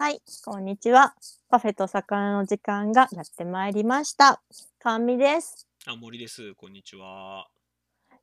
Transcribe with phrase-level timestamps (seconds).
[0.00, 1.16] はい、こんにちは。
[1.48, 4.40] パフェと魚の時間がやってまいりました。
[4.78, 5.66] 甘味です。
[5.86, 6.54] あ、森です。
[6.54, 7.48] こんにちは。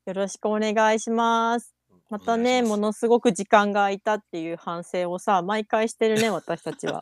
[0.06, 1.76] よろしくお願いします。
[2.10, 7.02] またね、ものすごく時間が空いたっていう反省をさ、毎回してるね、 私たちは。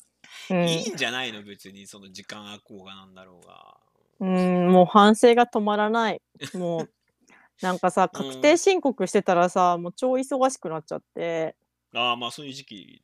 [0.48, 1.42] うん、いいんじゃないの？
[1.42, 3.76] 別にその時間空こうがなんだろうが。
[4.20, 6.22] うん、もう反省が止まらない。
[6.54, 6.90] もう、
[7.60, 11.54] なんかさ、確定申告してたらさ、もう超忙しくなっちゃって。
[11.94, 13.02] ああ、まあそういう時期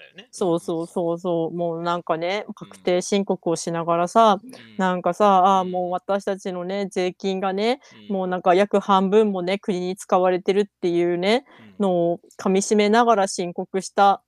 [0.00, 0.28] だよね。
[0.30, 1.56] そうそうそうそう。
[1.56, 11.44] もうなんかね、確定申告をしながらさ、うん、なんかさ、ああ、もう私たちのね、税金がね、うん、もうなんか約半分もね、国に使われてるっていうね、
[11.78, 14.22] うん、のをかみしめながら申告した。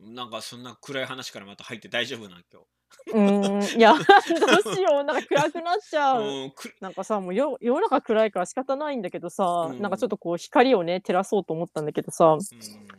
[0.00, 2.66] なんかそんな暗い話からまた入って大丈夫な今日。
[3.14, 3.94] うん、いや、
[4.64, 6.22] どうしよう、なんか暗くなっちゃう。
[6.22, 12.40] うん、なんかさ、もうよ世の中暗いから仕方ないんだけどさ、うん、なんかちょっとこう光をね、照らそうと思ったんだけどさ、うん、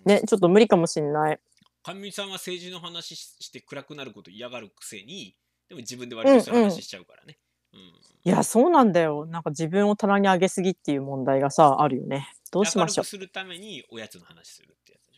[0.06, 1.40] ね、ちょっと無理かもしんない。
[1.94, 5.36] 神さんは政治の話して暗くなること嫌がるくせに、
[5.68, 7.38] でも自分で割とそういう話しちゃうからね。
[7.74, 9.26] うんうん、いや、そうなんだよ。
[9.26, 12.32] なんか自分を棚に上げすぎっていう問題がさ、あるよね。
[12.52, 13.06] どうしましょう。
[13.06, 15.10] するためにおやつの話するってやつ。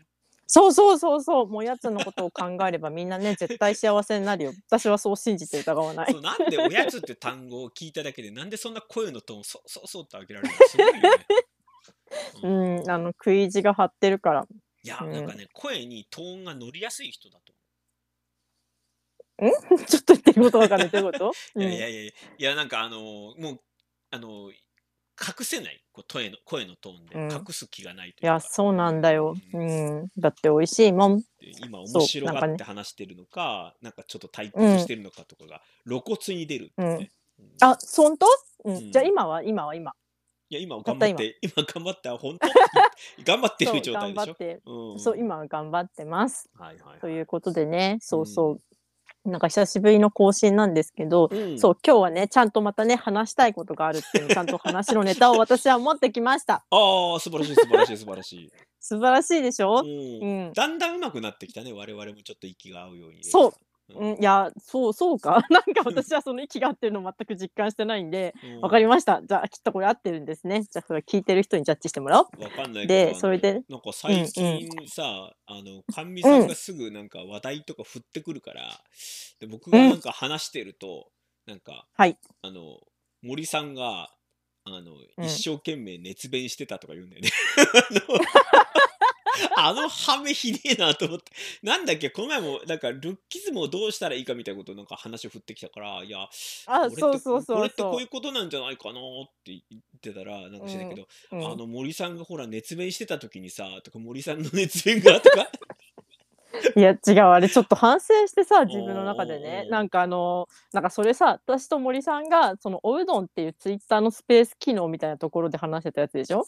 [0.53, 4.53] そうそうそうそう、もうやつのことを考えればみんなね、絶対幸せになるよ。
[4.67, 6.11] 私はそう信じて疑わない。
[6.11, 10.67] そうなんでおやつって単語を聞いただけで、なんでそんな声のトーン、そそうそうって上げられるの？
[10.67, 11.25] すごいよね。
[12.43, 14.47] うん、あの、食い意地が張ってるから。
[14.83, 17.53] いや、なんかね、声にトーンが乗りやすい人だと
[19.45, 19.51] ん
[19.85, 20.89] ちょっと言ってることわかんない。
[20.89, 21.31] どういうこと？
[21.59, 22.99] いやいやいやいや、なんかあの
[23.37, 23.59] もう、
[24.11, 24.51] あの
[25.21, 25.83] 隠せない。
[25.91, 27.35] こう声の声のトーンで。
[27.35, 31.23] 隠す気がないというか、いやそうなんだよ、うん、だって美味しいもん。
[31.63, 38.27] 今面白がって話してるのかなんかちょっと退屈してるのかとかが露骨に出るってね、うん、あ本当、
[38.65, 39.43] うん、じゃあ今は？
[39.43, 39.75] 今は？
[39.75, 39.93] 今
[40.51, 41.63] いや今頑張って今。
[41.63, 42.47] 頑張って本当？
[43.23, 44.25] 頑張ってる状態でしょ？
[44.25, 48.59] そう頑張って、うん、そう今は頑張ってます、はいはい、はい、ということでねそうそ
[49.25, 56.65] う、なんか久しぶりの更新なんですけど、うん、そう今日はねちゃんとまたね話したいことがあるっていう ちゃんと話のネタを私は持ってきました。
[56.69, 58.51] ああ素晴らしい素晴らしい素晴らしい。
[58.81, 63.23] 素晴らしいでしょ、うん、うん、だんだん上手くなってきたね我々もちょっと息が合うように。
[63.23, 63.53] そう
[63.95, 65.45] うん、いや、そう そうか。
[65.49, 69.21] なんか私はその息が合ってるの全く実感してないんで、わ、かりました。
[69.23, 70.63] じゃあ、きっとこれ合ってるんですね。
[70.63, 72.43] じゃあ、それ聞いてる人にジャッジしてもらおう。
[72.43, 73.61] わかんないで、それで。
[73.69, 78.81] なんか最近さ、あの、甘味さんがすぐなんか話題とか振ってくるから、
[79.39, 81.11] で僕がなんか話してると、
[81.45, 82.17] なんか、はい。
[82.41, 82.79] あの、
[83.21, 84.09] 森さんが、
[84.63, 84.91] あの、
[85.25, 87.29] 一生懸命熱弁してたとか言うんだよね。
[89.57, 91.31] あのハメひでえなと思って。
[91.63, 96.27] なんだっけ、この前も、なんか、ルッキズムをどうしたらいいかみたいなことなんか話を振ってきたから、いや、
[96.67, 99.03] あ、そうそうそうこれってこういうことなんじゃないかなっ
[99.43, 101.39] て言ってたら、なんか知らないけど、うん。
[101.39, 105.47] うん、あの森さんがほら熱弁してた時にさ、とか森さんの熱弁がとか。
[106.75, 109.67] いや違うあれちょっと反省してさ 自分の中でね。
[109.69, 116.45] なんかあのなんかそれさ私と森さんがそのおうどんっていうツイッターのスペース機能みたいなところで話してたやつでしょ？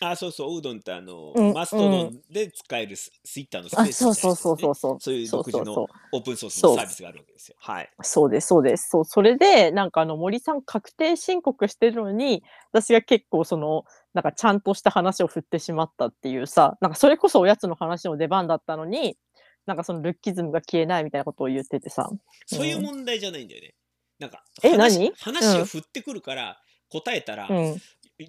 [0.00, 7.56] あ、そうそう、ウードンってあの、うんマストドンで使えるスツイッターのスペースみたいそうそうそうそうそうそういう独自のオープンソースのサービスがあるわけですよ。
[7.58, 7.90] はい。
[8.02, 8.90] そうです、そうです。
[8.90, 12.42] そう、それで、なんかあの森さん確定申告してるのに、
[12.72, 19.16] 私が結構その、なんかちゃんとした話を振ってしまったっていうさ、なんかそれこそおやつの話の出番だったのに、
[19.64, 22.10] なんかそのルッキズムが消えないみたいなことを言っててさ。
[22.44, 23.74] そういう問題じゃないんだよね。
[24.18, 25.12] なんかえ話、何？
[25.16, 26.58] 話を振ってくるから
[26.90, 27.76] 答えたら、うん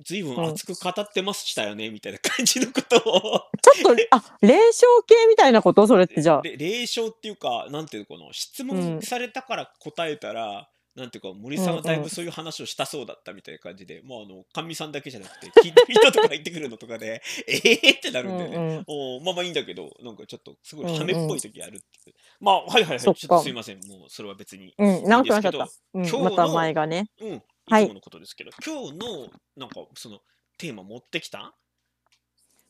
[0.03, 0.39] ずいぶん。
[0.49, 3.01] 熱く語ってましたよね、みたいな感じのことを。
[3.01, 5.87] ちょっと、あ、霊障系みたいなこと？
[5.87, 6.41] それってじゃあ。
[6.43, 18.57] 霊障っていうか、なんていうのかな、質問されたから答えたら、うん、なんていうか、森さんはだいぶそういう話をしたそうだったみたいな感じで、うんうん、もうあの、神さんだけじゃなくて、聞いてる人とか言ってくるのとかで、 ええってなるんだよね。
[18.57, 21.77] うんうん、おまあまあいいんだけど、なんかちょっと、すごい羽っぽい時あるって。
[21.77, 21.81] いう。
[22.07, 25.69] うんうん、まあ、はいはいはい、ちょっとすいません、もうそれは別にうん、なんかなっちゃった。
[25.93, 27.09] うん、今日また前がね。
[27.21, 27.43] うん、
[27.79, 27.85] い。
[27.85, 30.19] つものことですけど、はい、今日の、なんか、その、
[30.57, 31.55] テーマ持ってきた？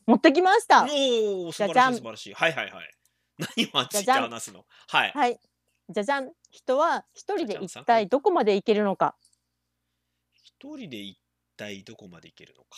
[0.06, 0.86] 持ってきました。
[0.90, 2.34] おお素晴らしい素晴らしい。
[2.34, 2.94] はいはいはい。
[3.56, 4.64] 何をあっちって話すの？
[4.88, 5.12] はい。
[5.14, 5.38] はい。
[5.88, 6.32] じゃじゃん。
[6.50, 9.16] 人は一人で一体どこまで行けるのか。
[10.42, 11.18] 一人で一
[11.56, 12.68] 体どこまで行けるのか。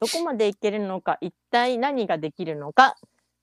[0.00, 2.96] どこまで行けるのか一体何ができるのか。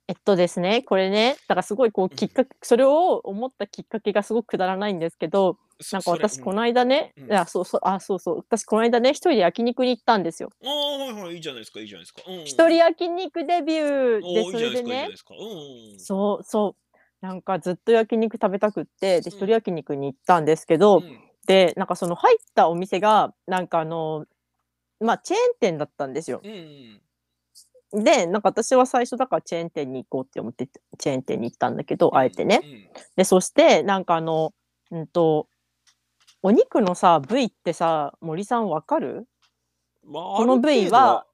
[0.07, 5.57] えっとですね、これね、だからすごいこうきっかけ、それを思ったきっかけがすごくくだらないんですけど、
[5.91, 10.49] なんか私この間ね、いや、そうそう、あ、そうそう、私この間ね、一人で焼肉に行ったんですよ。
[10.63, 12.21] ああ、はいはい、いいじゃないですか、いいじゃないですか。
[12.45, 15.09] 一人焼肉デビューで、それでね、
[15.97, 21.03] そうそう、なんかずっと焼肉食べたくって、で、一人焼肉に行ったんですけど、
[21.47, 24.25] で、なんかその入ったお店が、なんかあの、
[24.99, 26.41] まあ、チェーン店だったんですよ。
[27.93, 32.61] で、なんか私は最初だからチェーン店に行こうって思ってチェーン店に行ったんだけど、あえてね。
[32.63, 32.89] うん。
[33.17, 34.53] で、そしてなんかあの、
[34.91, 35.47] うんと、
[36.43, 39.27] お肉のさ、部位ってさ、森さんわかる？
[40.03, 41.27] まあ、この部位はは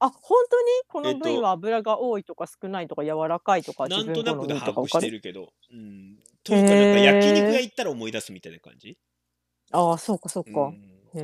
[0.00, 0.64] あ、ほんとに？
[0.88, 4.98] こえっとの部位は脂が多いとか少ないとか柔らかいとか、なん自分好みとなくで把握し？
[5.00, 6.18] てるけど、うん。
[6.44, 7.60] というかなんか焼肉屋。
[7.60, 8.96] 行ったら思い出すみたいな感じ？
[9.72, 10.74] ああ、そうかそううか。
[10.74, 11.10] ん。
[11.14, 11.20] へ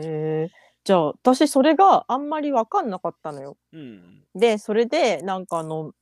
[0.48, 0.50] え。
[0.84, 3.56] じゃあ、私それがあんまりわかんなかったのよ。
[3.72, 4.24] うん。
[4.34, 5.92] で、それでなんかあの、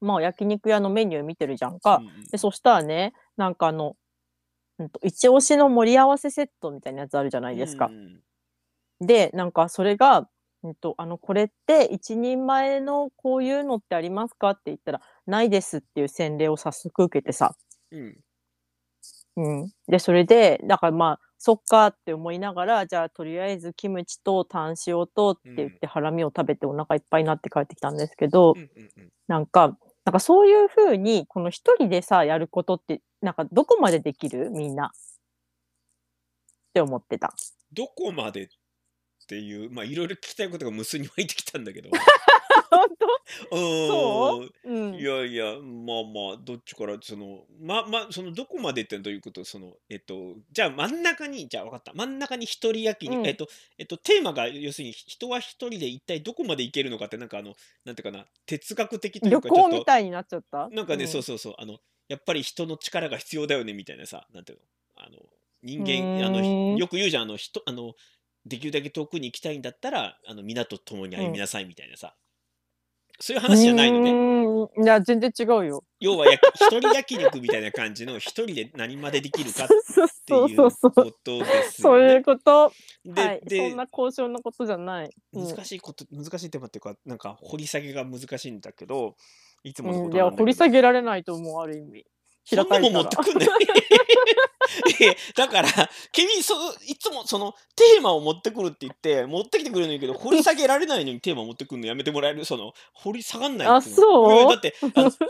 [0.00, 2.04] まあ、焼肉屋のメニュー見てるじゃんうんか。
[2.04, 2.32] うん。
[2.32, 3.96] で、そしたらね、なんかあの、
[4.78, 7.86] うんと、一押しの盛り合わせセットみたいなやつあるじゃないですか。
[7.86, 8.20] ん。
[9.00, 10.28] で、なんかそれが、
[10.62, 17.56] うんと、あの、これって一人前のこういうのってありますかって言ったら、ないですっていう洗礼を早速受けてさ。
[17.92, 18.18] うん。
[19.36, 19.70] うん。
[19.88, 25.56] で、それで、だからまあ、そっかって思いながら、じゃあとりあえずキムチとタン塩とってうん。
[25.56, 28.54] 言ってハラミを食べてお腹いっぱいになって帰ってきたんですけど。
[29.28, 34.50] なんか、なんかそういう風に、この一人でさ、やることって、なんかどこまでできる？
[34.50, 34.86] みんな。
[34.86, 34.90] っ
[36.72, 37.34] て思ってた。
[37.72, 38.48] どこまでっ
[39.26, 41.90] ていう、まあ、色々聞きたいことが無数に湧いてきたんだけど。
[42.70, 43.06] ほんと？
[43.50, 43.56] う
[43.88, 44.70] そう？
[44.70, 44.94] うん。
[44.94, 49.44] いやいや、まあまあ、どっちからその、まま、そのどこまでってどういうこと？
[49.44, 51.92] その、えっと、じゃあ真ん中に、じゃあ分かった。
[51.94, 53.34] 真ん中に一人焼肉、えうん。
[53.34, 53.48] っと
[53.78, 60.68] えっと、テーマが要するに、人は一人で一体どこまで行けるのかって、なんかあの、なんていうかな、哲学的という旅かちょっと、行みたいになっちゃった？
[60.70, 61.22] なんかね、そううん。
[61.24, 64.64] そうそう、あの、やっぱり人の力が必要だよねみたいなさ、なんていうの、
[64.96, 65.18] あの、
[65.62, 66.78] 人ふ間、あの。
[66.78, 67.94] よく言うじゃん、あの、ひとあの、
[68.44, 71.22] できるだけ遠くに行きたいんだったら、あの、皆と共にうん。
[71.22, 72.14] 歩みなさいみたいなさ。
[73.18, 74.84] そういうう話じゃないのね。
[74.84, 75.84] いや、全然違うよ。
[76.00, 80.92] 要は、や一人焼肉みたいな感じの、一人で何までできるかっていうそうそう。
[80.92, 82.22] ことですそういう。
[82.22, 82.64] こと。
[82.64, 82.70] は
[83.04, 83.58] でい。
[83.58, 85.10] そんでな高尚なことじゃない。
[85.32, 85.46] うん。
[85.48, 89.16] 難しいこと難しいテーマっていうか、なんか掘り下げが難しいんだけど、
[89.68, 90.42] いつものことなんだけど。
[90.42, 92.04] 掘り下げられないと思う、ある意味。
[92.44, 93.00] そんなもん持。
[93.00, 93.52] ってくんなよ。
[95.00, 95.68] いや、だから、
[96.12, 96.54] 君、そ
[96.86, 102.44] いつもそのテーマを持ってくるって言って、持ってきてくれるんだけど、掘り下げられないのにテーマ持ってくるのやめてもらえる？
[102.44, 104.54] その、掘り下がんないっあ、ていうだそう？
[104.54, 104.74] って、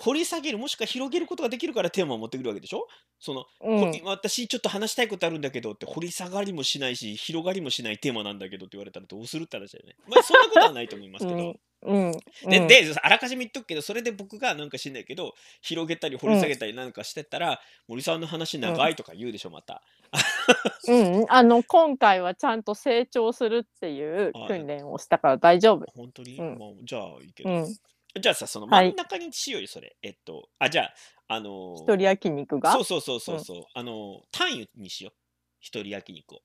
[0.00, 2.86] 掘り下げる、もしくは広げることができるからテーマを持ってくるわけでしょ？
[3.18, 4.00] その、うほん。
[4.04, 9.96] 私ちょっと話したいことあるんだけどって、掘り下がりもしないし、広がりもしないテーマなんだけどって言われたらどうするって話だよね。
[10.06, 11.38] まあ、そんなことはないと思いますけど。
[11.38, 11.60] うん。
[11.86, 12.12] うん。
[12.50, 12.68] でうん。
[12.68, 16.34] で、あらかじめ言っとくけど、それで僕がなんか知んないけど、広げたり掘うん。
[16.34, 18.62] り下げたりなんかしてたら、森さんの話うん。
[18.62, 19.82] 長いとか言うでしょ、また。
[20.88, 25.86] うんうん、あの、今回はちゃんと成長するっていう訓練をしたから大丈夫。
[25.94, 26.38] ほんとに？
[26.38, 26.58] うん。
[26.58, 27.50] まあ、じゃあいいけど。
[27.50, 27.66] うん。
[28.20, 28.88] じゃあさ、そのはい。
[28.88, 29.96] 真ん中にしようよ、それ。
[30.02, 30.94] えっと、あ、じゃあ、
[31.28, 32.72] あ一人の焼肉そうが？
[32.72, 33.44] そうそうそううん。
[33.44, 33.64] そう。
[33.74, 35.12] あの、単位にしよう。
[35.60, 36.42] 一人焼肉を。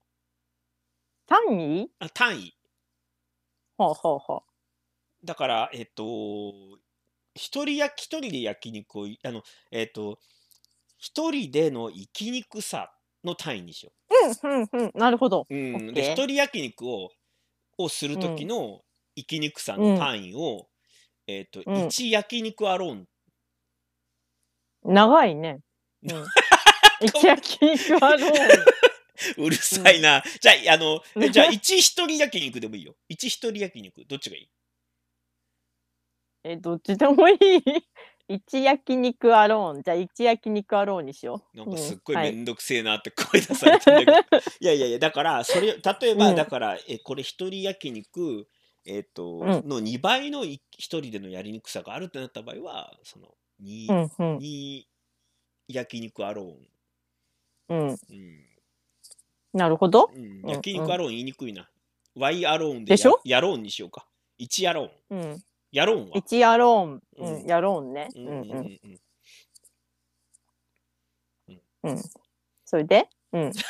[1.27, 1.91] 単位？
[1.99, 2.57] あ、単位。
[3.77, 4.50] ほうほうほう。
[5.23, 6.03] だから、えっと、
[7.35, 10.19] 一人や一人で焼肉をいあの、えっと、
[10.97, 12.91] 一人での生きにくさ
[13.23, 15.47] の単位にしようん、ふんふん、なるほど。
[15.49, 15.55] う。
[15.55, 16.25] ん、ッで、一。
[16.25, 17.11] 人焼肉を
[17.77, 18.21] をするうん。
[18.21, 18.81] 時の
[19.15, 19.97] 生きにくさのうん。
[19.97, 20.67] 単位を、
[21.27, 21.75] えっと、うん。
[21.87, 23.07] 1焼肉アローン。
[24.83, 25.59] 長いね。
[26.03, 26.25] うん。
[27.01, 28.65] 一焼肉アローン。
[29.37, 29.51] うるうん。
[29.59, 30.23] さいな。
[30.39, 31.55] じゃあ、あの、え、じゃあ、ね。
[31.55, 32.95] 一一人焼肉でもいいよ。
[33.07, 34.49] 一一人焼肉、どっちがいい？
[36.43, 37.37] え、どっちでもいい。
[38.27, 39.83] 一焼肉アローン。
[39.83, 41.39] じゃあ、一焼肉アローンにしよう。
[41.53, 42.31] うん、なんかすっごいはい。
[42.31, 44.17] めんどくせえなって声出されてんだけど。
[44.59, 46.43] いやいやいや、だから、それ例えば、うん。
[46.43, 48.47] だから、え、これ一人焼肉、
[48.85, 49.03] えっ
[49.39, 49.65] うと、ん。
[49.65, 53.35] の2倍のい一人でのやりにくさがあるってなった場合は、その、
[53.87, 54.43] うにん、ふん。
[54.43, 54.87] に
[55.67, 56.69] 焼肉アローン。
[57.69, 58.01] うん。
[58.09, 58.45] うん。
[59.53, 60.13] なるほど。
[60.13, 60.83] うん、うん焼うん。
[60.83, 61.69] 肉アローン言いにくいな。
[62.15, 63.09] Y アローンででしょ？
[63.09, 64.07] ややろうにしようか。
[64.37, 64.91] 1アローン。
[65.09, 65.43] うん。
[65.71, 66.17] やろうは？
[66.17, 67.01] 一アローン。
[67.17, 67.47] ううん、ん。
[67.47, 68.09] やろうね。
[68.15, 68.59] うんうんうんうん。
[68.59, 68.99] うんうん。
[71.47, 71.61] うん。
[71.83, 72.01] うん。
[72.65, 73.07] それで？
[73.33, 73.51] うん。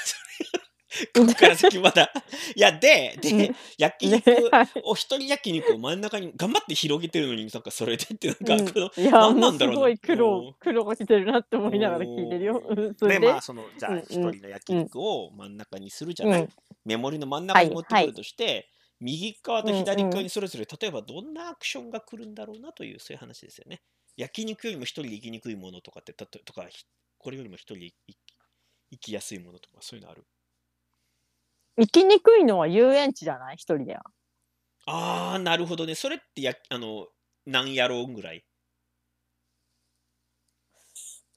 [1.15, 2.11] こっから先まだ。
[2.55, 3.21] いや、で、うん。
[3.21, 4.67] で、焼ね、肉はい。
[4.83, 8.65] を一人焼肉を真ん中に頑張って広げてるのに、なんかそれでってなんか、うん。
[8.73, 9.81] この、いや、なんもなんだろうな。
[9.81, 12.61] ごい苦労お苦労が来てるなって思いながら聞いてるよ。
[12.65, 13.27] おうん、そで、れで？
[13.27, 14.03] まあ、その、じゃあ、うんうん。
[14.03, 14.79] 一人の焼うん。
[14.83, 16.41] 肉を真ん中にするじゃない。
[16.41, 16.49] うん。
[16.83, 17.69] メモリの真んはいはい。
[17.69, 18.67] 中に持ってくるとして、
[19.01, 20.25] 右側とうん左側うん。
[20.25, 23.81] にそれぞれ、例えばどんなアクションが来るんだろうなという、そういう話ですよね。
[24.17, 26.85] 焼肉よりも一人で生きにくいものとかって、たととか、ひ
[27.17, 27.93] これよりも一人でい
[28.91, 30.25] 生きやすいものとか、そういうのある？
[31.77, 33.55] 生きにくいのは遊園地じゃない？
[33.55, 34.03] 一人では。
[34.85, 35.95] ああ、なるほどね。
[35.95, 37.07] それってやあの、
[37.45, 38.43] 何やろうぐらい？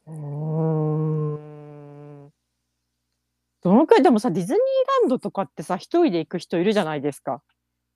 [0.06, 0.14] うー
[2.28, 2.32] ん。
[3.62, 4.02] どのくらい？
[4.02, 4.60] でもさ、ディズニー
[5.02, 7.42] ランドとかってさ、一人で行く人いるじゃないですか。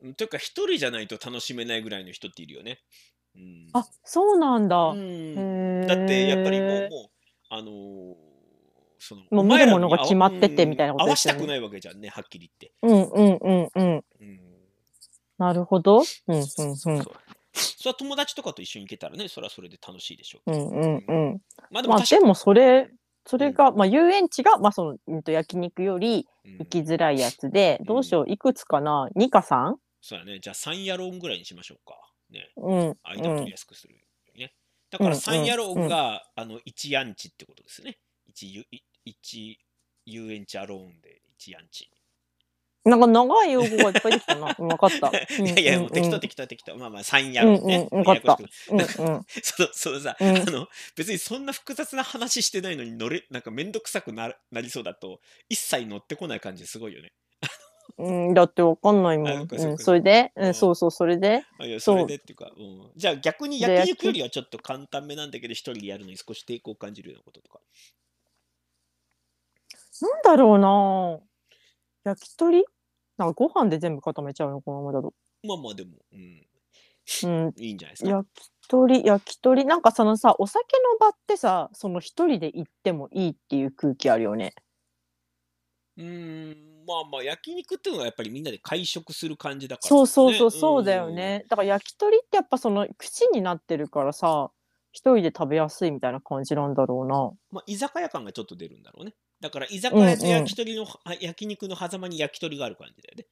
[0.02, 2.80] うん、というか、一人じゃないと楽しめないぐらいの人っているよね。
[3.36, 3.68] うん。
[3.72, 4.90] あ、そうなんだ。
[4.90, 5.36] うん。
[5.36, 6.88] へだってやっぱりもうえ。
[6.88, 7.10] もう、
[7.50, 8.14] あのー
[9.00, 11.10] その、もう見るものが決まっててみたいん、なこ合とね。
[11.10, 12.72] わしたくないわけじゃんね、はっきり言って。
[12.82, 14.04] うんうんうんうん。
[14.20, 14.40] うん。
[15.38, 15.98] なるほど。
[16.26, 16.66] うんうんそう。
[16.66, 16.74] うん。
[16.74, 20.52] それは友達とかと一緒に行けたらね、それはそれで楽しいでしょう。
[20.52, 21.04] うんうんう。
[21.08, 21.40] うんん。
[21.70, 22.90] まあでもまあでもそれ、
[23.24, 23.54] そうれん。
[23.54, 26.58] が、まあ遊園地が、まあその、うんと焼肉よりうん。
[26.58, 27.86] 行きづらいやつで、うん。
[27.86, 29.76] どうしよう、いくつかな ?2 か 3?
[30.08, 30.40] そうだね。
[30.40, 32.00] じゃあ3ヤロンぐらいにしましょうか。
[32.30, 32.50] ね。
[32.56, 33.48] うん間を取りうん。
[33.48, 34.00] やすくするよ
[34.34, 34.54] うにね。
[34.90, 35.84] だからうん3ヤロうんうん。
[35.84, 37.98] ンが、あの、1ヤンチってことですね。
[38.34, 39.56] 1ゆ、い1
[40.06, 41.90] 遊園地アローンで1ヤンチ。
[42.86, 44.56] なんか長い用語がいっぱいできたな。
[44.58, 45.12] うん、わかった。
[45.38, 46.20] うんいやいや、うんもう適当うん。
[46.20, 46.76] 適当適当。
[46.78, 47.88] まあまあ3ヤうんロンね。
[47.92, 49.02] うん、わもうかっややこしくなた。
[49.02, 49.24] うんうん。
[49.42, 50.36] その、そのさ、うん。
[50.38, 57.12] あの、別にそんな複雑な話してないのに乗れ、なんかめんどくさくななりそうだと、一切乗ってこない感じすごいよね。
[57.96, 59.46] うん、だってわかんないあ、もん。
[59.46, 60.54] ん、そっかそうっかそれで、うん、うん。
[60.54, 62.90] そうそう、それで、あ、いや、それそでっていうか、うん。
[62.96, 67.60] じゃあ逆に焼肉よりはちょっと簡単めなんだけど、一人でやるのに少し抵抗を感じるようなこととか。
[70.00, 71.18] なんだろうな
[72.04, 72.64] 焼き鳥？
[73.16, 75.12] なんかご飯で全部固めちゃうの、このままだと。
[75.42, 76.46] まあまあでも、うん。
[77.24, 78.10] うん、いいんじゃないですか？
[78.10, 84.54] 焼き鳥、焼き鳥、なんかそのさ、お酒の場ってさ、その一人で行ってもいいっていう空気あるよね。
[85.96, 90.38] うーん、まあまあ、焼肉っていうのはやっぱりみんなで会食する感じだからそうそうね。
[90.38, 91.14] そう、そうだようん。
[91.14, 91.44] ね。
[91.48, 94.50] だから焼き鳥ってやっぱその口になってるからさ、
[94.92, 97.30] 一人で食べやすいみたいな感じなんだろうな。
[97.52, 99.12] まあ、居酒屋感がちょっと出るんだろうね。
[99.40, 100.30] だから、居酒うん屋とうん。
[100.30, 103.26] 焼き鳥の、は焼肉の狭間に焼き鳥がある感じだよね。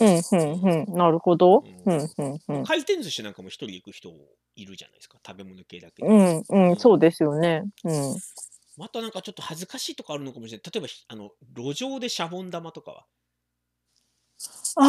[0.00, 0.94] うん、う、うんうん。
[0.96, 1.60] なるほど。
[1.60, 1.66] ん。
[1.66, 1.94] ううん。
[1.94, 2.64] ん、うん、うん。
[2.64, 4.10] 回転寿司なんかも一人で行く人
[4.56, 5.18] いるじゃないですか。
[5.26, 6.08] 食べ物系だけで。
[6.08, 7.00] うん、ううん、そうん。
[7.00, 7.64] ですよね。
[7.84, 7.92] うん。
[8.80, 10.70] あとなんかちょっと恥ずかしいとかあるのかもしれない。
[10.72, 13.06] 例えば、ひあの、路上でシャボン玉とかは？
[14.76, 14.82] あ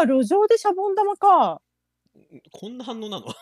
[0.00, 1.62] あ、路上でシャボン玉か。
[2.18, 3.26] んこんな反応なの？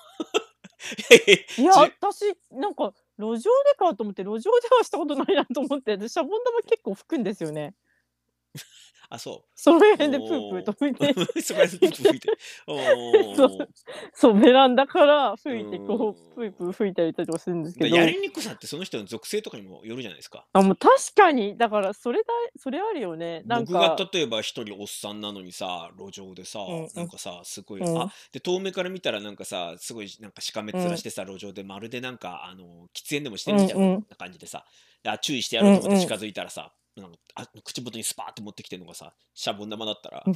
[1.57, 7.75] いや、じ私、なんか、路上でかと思って、路上ではしたことないなと思って、で、シャボン玉結構吹くんですよね。
[9.11, 9.99] あ、そそのう。
[9.99, 11.19] 辺でプープーとお吹いて。
[11.37, 11.43] ー。
[11.43, 12.37] そこでプープー吹いて る。
[13.33, 13.71] そう。
[14.15, 20.47] そう、ベランダからう吹いて、こう、プープー吹いたりとかするんですけで、やど、りにくさってその人の属性とかにもよるじゃないですか。
[20.53, 23.43] あ、もう確かに、だからそれだそれあるよね。
[23.47, 26.91] なん僕がか例えば一人おっさんなのにさ、路上でさ、うんうん。
[26.95, 27.91] なんかさ、すごい、うん。
[27.95, 30.83] あ、で、遠目から見たらなんかさ、すごいなんかしかめうん。
[30.83, 34.07] 面してさ、路上でまるでなんか、あの、喫煙でもしてうるじゃん、んうん。
[34.09, 34.67] な感じでさ、
[35.03, 36.17] であ、注意してやうろうんと思って近うん。
[36.17, 40.35] づいたらさ、なんかあ口元にスパーって持ってきてるのがさ、シャボン玉だったら、うん。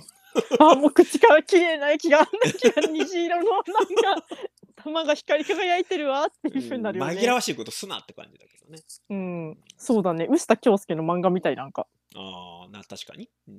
[0.59, 4.27] あ、もう口から綺麗な液が、液が虹色のなんか、
[4.77, 7.21] 玉が光り輝いてるわってういう風になるん、よね。
[7.21, 8.79] 紛らわしいことすなって感じだけどね。
[9.11, 10.27] う、うんん、そうだね。
[10.29, 11.87] 臼田恭介の漫画みたい、なんか。
[12.17, 13.31] ああ、な、確かに。
[13.49, 13.55] うん、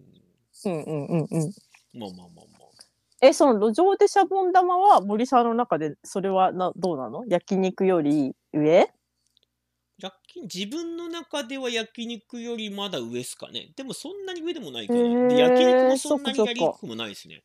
[0.65, 1.53] うんうんうんうん。
[1.97, 2.65] まあまあまあまあ。
[3.21, 7.23] え、その路上でシャボン玉は森さんの中でそれはなどうなの？
[7.27, 8.91] 焼肉より上？
[9.97, 13.73] 焼き自分の中では焼肉よりまだ上っすかね。
[13.75, 15.09] でもそんなに上でもないへかな。
[15.27, 16.41] で、焼肉え、もそんなに。
[16.43, 17.43] やりにくくもないですね。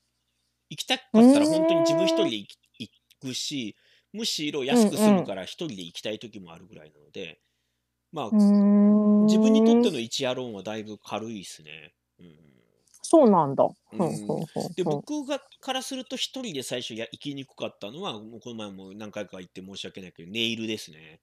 [0.71, 2.25] 行きたかうったら本当に自分一人。
[2.25, 2.49] で行
[3.21, 3.77] くし、
[4.13, 4.87] むしろう安。
[4.87, 7.41] く済むから一人で行きたい時もあるぐらいなので、
[8.13, 8.37] まあ、う
[9.23, 9.81] 自分にとっ。
[9.81, 11.95] ての1アローンはだいぶ軽いですね。
[12.21, 12.29] うん。
[13.03, 13.65] そうなんだ。
[13.93, 14.85] うふんで。
[14.85, 21.21] 僕がからすると一人で最初や行きにくかったのは、もうこの前も何回か言って申し訳ないけど、ネイルですね。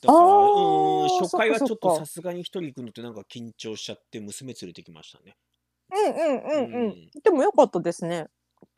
[0.00, 2.06] だあから、うーん、あ、初回はちょっとさか。
[2.06, 5.36] すがに一人行くのってなんか緊張しちゃって娘連れてきましたね。
[5.92, 6.96] うんうんううんうん。
[7.06, 7.10] ん。
[7.22, 8.28] でも良かったですね。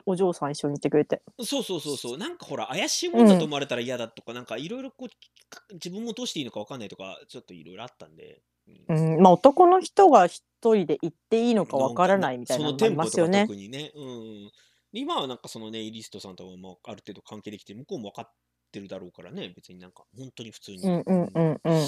[0.05, 1.21] お嬢さん一緒にいてくれて。
[1.43, 2.17] そうそうそうそう。
[2.17, 3.23] なんかほら、怪しいもうん。
[3.23, 5.09] んだと思われたら嫌だとか、なんかいろいろこう、
[5.49, 8.43] か自分もどうしていいのかわかんないとか、ちょっといろいろあったんで。
[8.67, 8.75] うん。
[8.89, 13.51] うん、ま、男の人が一人で行っていいのかなんか、わからなないみたいそのなのもありますよね。
[13.51, 13.91] 特にね。
[13.95, 14.01] う
[14.47, 14.51] ん。
[14.91, 18.33] 今はなんかそのネイリストさんとはもうある程度関係できて、向こうも分かっ
[18.73, 21.87] てるだろうからね、別になんか本当に普通うに、うんうんん、うんうん。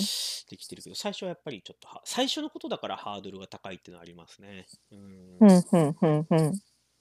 [0.49, 4.67] できてるけど、最初はやっぱりちょっとは、最初のことだからハードルが高いっていうのはありますね。
[4.91, 4.95] う
[5.39, 5.47] ふん。
[5.47, 6.53] んふんふんふん。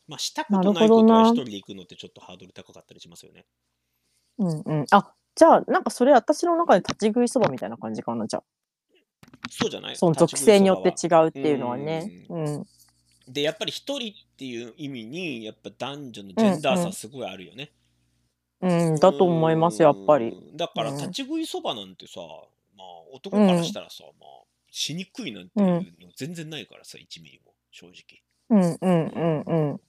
[0.09, 0.89] まあ、したことない。
[0.89, 3.45] ことは一人で行くのってちょっとハードル高かったりしますよね。
[4.39, 4.87] うんうん。
[4.91, 8.43] あ、じゃあ、なんかそれ私の中で立ち食いそばみたいな感じかな、じゃあ。
[9.51, 10.89] そうじゃないその属性によって。
[11.07, 12.27] 違うっていうのはね。
[12.31, 12.45] うん。
[12.47, 12.67] うん。
[13.29, 16.93] で、やっぱり一人っていう意味に、やっぱ男女のジうんェンダーうん。
[16.93, 17.65] 差すごいあるよね。
[17.65, 17.84] うん、う
[19.01, 20.33] だと思います、やっぱり。
[20.57, 21.13] だから立うん。
[21.13, 22.21] ち食いそばなんてさ、
[22.77, 23.73] まあ男うからしん。
[23.73, 25.67] たらさ、まあしにくいなんてうん。
[25.67, 25.71] い
[26.03, 28.23] うの全然ないからさ、1ミリも、正直。
[28.51, 29.15] うんうんう。
[29.15, 29.81] うんんうん。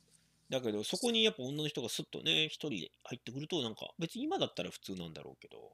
[0.49, 5.73] だけど、そこにやっぱ女の人がスッとね、一人で入ってくると、なんか別に今だったら普通なんだろうけど、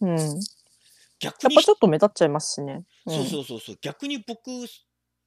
[0.00, 0.08] うん。
[0.10, 2.84] や逆にひ、っぱちょっと目立っちゃいますしね。
[3.06, 3.10] う。
[3.10, 4.50] そうんそうそうそう、逆に僕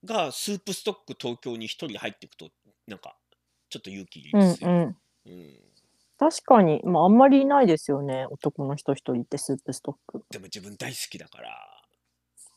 [0.06, 2.52] がスープストック東京に一人入っていくと、
[2.88, 3.18] なんか
[3.70, 4.70] ちょっと勇気いりうんますよ。
[4.70, 4.98] うん。
[5.26, 5.71] うん。
[6.22, 10.24] 確かに、まあ、あんまりいないですよね、男の人一人ってスープストック。
[10.30, 11.50] でも自分大好きだから、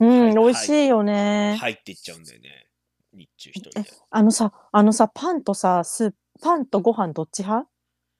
[0.01, 1.57] うん、はい美味しいよね。
[1.59, 2.67] 入っていっちゃうんだよね。
[3.15, 3.91] 日中一人で。
[4.11, 7.67] あのさ、あのさ、パンとさ、スープ、パンとご飯どっち派？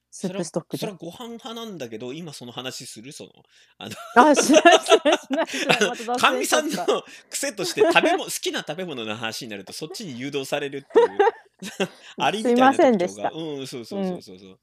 [0.09, 0.97] スープストックでそれは。
[0.97, 3.29] ご飯派なんだけど、今その話するその、
[3.77, 5.89] あの、あ、しないしないしないしない。
[5.89, 11.17] また脱かみさん線しちゃったの癖として食べ物 好きな食べ物の話になるとそっちに誘導されるっていう
[12.17, 14.59] ありみたいなすいません特でしがうんそうそうそうそうそう、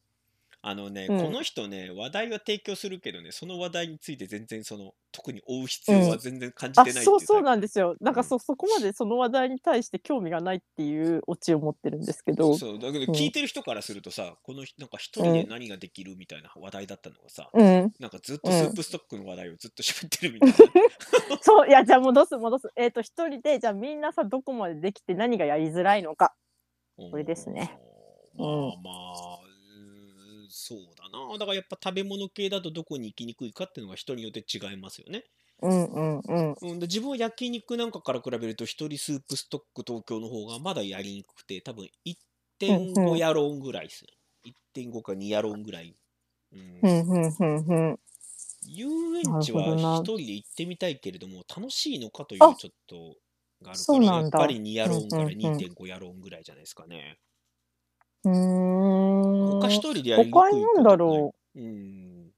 [0.65, 7.97] あのね、うんこの人ね話題は提供するけどねその話題について全然その特に追う必要は全然感じあてないっていそうそうタイなんですよ。
[8.01, 12.57] なんかうんそそこまでその話題に対して興味がないっていうオチを持ってるんですけど。
[12.57, 17.93] そうだけどうん聞いてる人からするとさ、この人なんか一人で何ができるみたいな話題だったのがさ、うん。
[17.99, 20.51] なんかずっとうんスープストックの話題をずっと喋ってるみたい
[21.31, 22.69] な、 そう、いや、じゃあ戻す戻す。
[22.77, 26.35] えっ、と、一人で、じゃあみんなさ、どこまでできて何がやりづらいのか。
[26.97, 27.77] これですね
[28.37, 29.39] まあうんまあ、
[30.63, 31.33] そうだな。
[31.39, 35.25] だからやっぱ食べ物系だとどこに行きにくいかっていうのが人によって違いますよね。
[35.63, 36.57] うんうんうん。
[36.63, 41.89] うん、で自分は焼肉なんかから比べると一人スープストック東京の方がまだやりにくくて多分
[42.67, 44.11] うんう1.5んヤロンぐらいですね。
[44.45, 45.97] 1.5か2ヤロンぐらい。
[46.53, 48.01] うんうんうんうんうん。
[48.63, 53.17] 遊園地はなるほどな一人で行ってみたいけれども楽しいのかというあちょっと
[53.63, 57.19] があるからやっぱり2ヤロンからうんうんうん2.5ヤロンぐらいじゃないですかね。
[57.19, 57.32] うーん。
[58.25, 61.61] 他一人でやりにくい他になんだろう。
[61.61, 62.31] うん。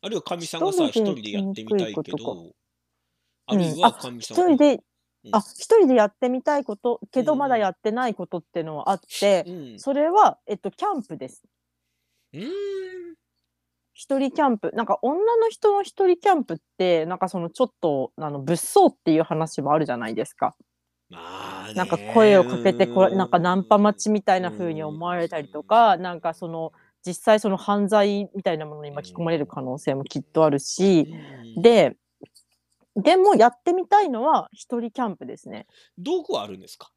[0.00, 2.54] あるいはかみさんがさ、一一人でやってみたいけど、
[3.46, 4.82] あるいはかみさん一人で、うん
[5.30, 9.78] あ、一人でやってみたいこと、けうんうんどまだやってないことっていうのはあって、うん。
[9.78, 11.42] それは、えっと、キャンプです。
[12.32, 13.14] うーん。
[13.94, 14.72] 一人キャンプ。
[14.74, 20.56] なんか女の人の一人キャンプって、なんかそのちょっと、あの、物騒っていう話もあるじゃないですか。
[21.12, 21.74] まあね。
[21.74, 26.72] なんか声をかけてこなんかナンパ待ちみたいな風に思われたりとか、なんかその、
[27.06, 31.08] 実際その犯罪みたいなものに巻き込まれる可能性もきっとあるし、
[31.56, 31.96] うんで、
[32.94, 35.66] でもやってみたいのは一人キャンプですね。
[35.98, 36.90] 道具はあるんですか？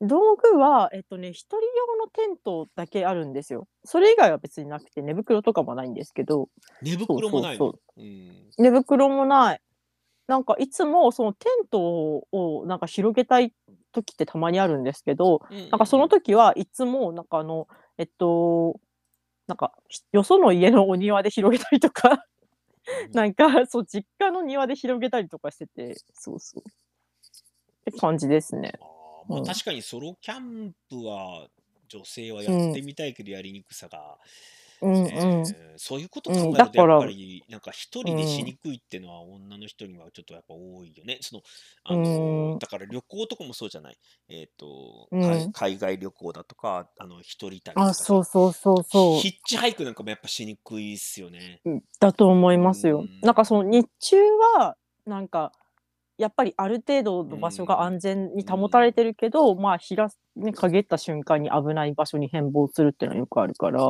[0.00, 3.68] 道具は、えっとね、一人用のテントだけあるんですよ。
[3.84, 6.48] それ以外は別になくて、寝袋とかもないんですけど、
[6.82, 7.58] 寝袋もない。
[8.58, 9.60] 寝袋もない。
[10.26, 13.52] なんかいつもそのテントをなんか広げたい
[13.92, 18.80] 時ってたまにあるんですけど、なんかその時はいつもなんかあの、えっと、
[19.46, 22.24] なんかひよその家のお庭で広げたりとか、
[23.12, 26.62] なんかそう実家の庭で広げたりとかしてて、そうそう。
[27.90, 28.72] って感じですね。
[29.28, 31.48] まあうん確かにソロキャンプは
[31.88, 34.04] 女性はやってみたいけどやりにくさが、うん
[34.84, 35.06] うん。
[35.06, 41.18] えーそういうこと考えうんるとだからやっぱりなんか一人でしにくいっていうのは女の人にはちょっとやっぱ多いよね。
[41.20, 41.42] その
[41.84, 43.98] あのうんだから旅行とかもそうじゃない。
[44.28, 49.20] えっ、と、うん海海外旅行だとかあの一人旅とかそうそうそうそう。
[49.20, 51.60] ヒッチハイクなんかもやっぱしにくいっすよね。
[52.00, 53.00] だと思いますよ。
[53.00, 54.16] うんなんかその日中
[54.56, 55.52] はなんか
[56.18, 63.80] やっぱりある程度の場所が安全に保たれてるけど、まあ日がね陰った瞬間に危ない場所に変貌するっていうのはよくあるから。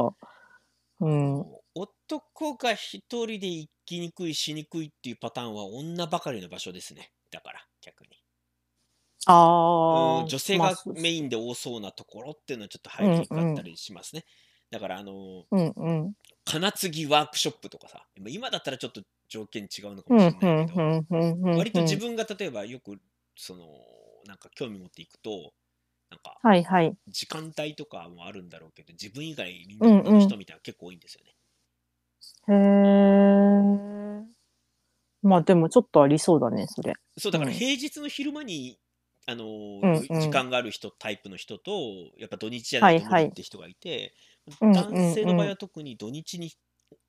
[1.00, 1.44] うん。
[1.74, 7.12] 男が一人で行きにくいしにくいっていうパターンは女ばかりの場所ですね。
[7.30, 8.10] だから逆に。
[9.26, 10.22] ああ。
[10.22, 14.24] うん女性がメインで多そうなところっていうのはちょっと入りにくかったりしますね。
[14.70, 16.14] だからあのうんうん。
[16.44, 21.58] 金継ぎワークショップとかさまあ今だったらちょっと条件違うのかうんもしれないけど、うんうんうんうん。
[21.58, 22.96] 割と自分が例えばよく
[23.36, 23.66] その
[24.26, 25.52] なんか興味持っていくと
[26.14, 26.96] なんかはいはい。
[27.08, 31.34] 時間帯とかもあるんだろうけど自分以外みんな女の人みたいなの結構多いんですよね。
[32.48, 34.24] へえ。
[35.22, 36.94] まあでもちょっとありそうだね、それ。
[37.18, 38.78] そうだからうん平日の昼間に、
[39.26, 39.46] あのー
[39.82, 41.72] うんうん時間がある人タイプの人と
[42.18, 44.14] やっぱ土日じゃないとって人がいて、
[44.60, 46.50] うんうん男性の場合は特に土日に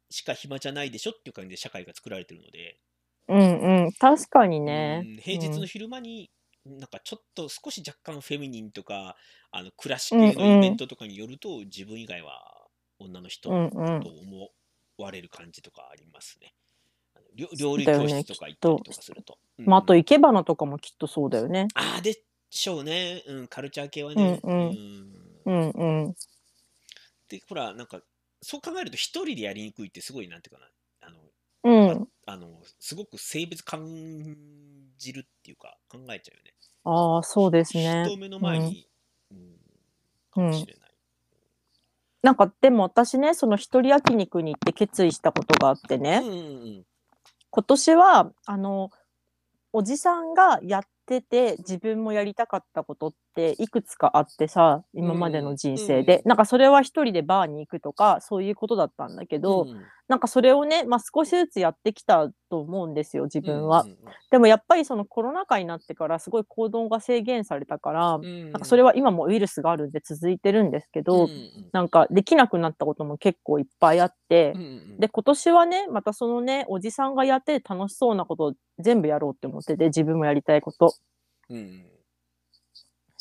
[0.09, 2.79] しか暇じゃないでしょっていう感じで社会が作られてるので、
[3.27, 3.91] うんうん。
[3.93, 5.17] 確かにねうん。
[5.17, 6.29] 平日の昼間に
[6.65, 9.15] なんかちょっと少し若干フェミニンとか
[9.51, 12.65] あの暮らし系のイベントとかによると、自分以外は
[12.99, 14.49] 女の人うんうんと思
[14.97, 16.53] われる感じとかありますね。
[17.15, 19.37] あの料料理教室とか行ったりとかすると。
[19.59, 21.67] うんまあ、あと、うん生け花とかもきっとそうだよね。
[21.75, 23.23] ああ、でしょうね。
[23.27, 24.39] うん、カルチャー系はね。
[24.43, 26.15] うんうんうんうん。
[27.29, 28.01] で、ほら、なんか、
[28.41, 31.07] そう考えると一人でやりにくいってすごい、なんていうかな。
[31.07, 31.19] あの、
[31.63, 32.07] うん。
[32.27, 33.83] あのすごく性別感
[34.97, 36.53] じるっていうか、考えちゃうよね。
[36.85, 38.17] ああ、そうですね人。
[38.17, 38.87] 目の前に、
[39.31, 39.37] うん、
[40.31, 40.91] かうんもしれない。
[42.21, 46.41] なんか、でも私ね、その一人焼肉に行って決意したことがあってね、うんうんう
[46.81, 46.85] ん。
[47.49, 48.91] 今年は、あの、
[49.73, 56.21] おじさんがやってて自分もやりたかったことっっていくつかあってさ、今までの人生で。
[56.25, 63.81] なんかそれは一人でバーに行くとか、そういうことだったんだけど、うんなんかそれをね、ま、少しずつやってきたと思うんですよ、自分は。
[63.81, 63.97] うんうん
[64.31, 71.69] でもやっぱりそのコロナ禍になってからすごい行動が制限されたから、うんなんかそれは今もウイルスがあるんで続いてるんですけど、うんうん。
[71.71, 74.63] なんかできなくなったことも結構いっぱいあって、うんう
[74.97, 80.93] んで、今年はね、またそのね、おじさんがやってて楽しそうなことを全部やろうって思ってて、自分もやりたいこと。
[81.49, 81.94] うんうん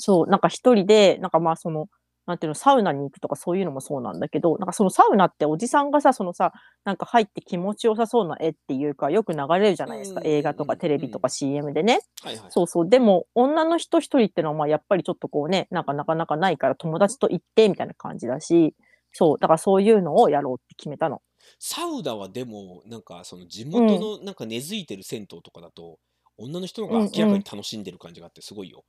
[0.04, 1.88] そう、なんか一人で、なんかまあその、
[2.26, 6.52] なんていうの、サウナに行くとかそういうのもそうなんだけど、なんかそのサウナっておじさんがさ、そのさ、
[6.84, 10.20] なんか入って気持ちよさそうな絵っていうか、よく流れるじゃないですか。
[10.20, 12.00] うんうんうん映画とかテレビとか CM でね。
[12.22, 12.88] はいはいそうそう。
[12.88, 18.74] でも、女の人一人ってのは、まあやっぱりちょっとこうね、なんかなかなかないから友達と行ってみたいな感じだし、
[19.12, 21.22] そう、だからそういうのをやろうって決めたの。
[21.58, 25.98] サウナはでもなんかその地元のなんか根付いてる銭湯とかだと、
[26.36, 28.84] 女の人の方が明らかに楽しんでる感じがあってすごいよ。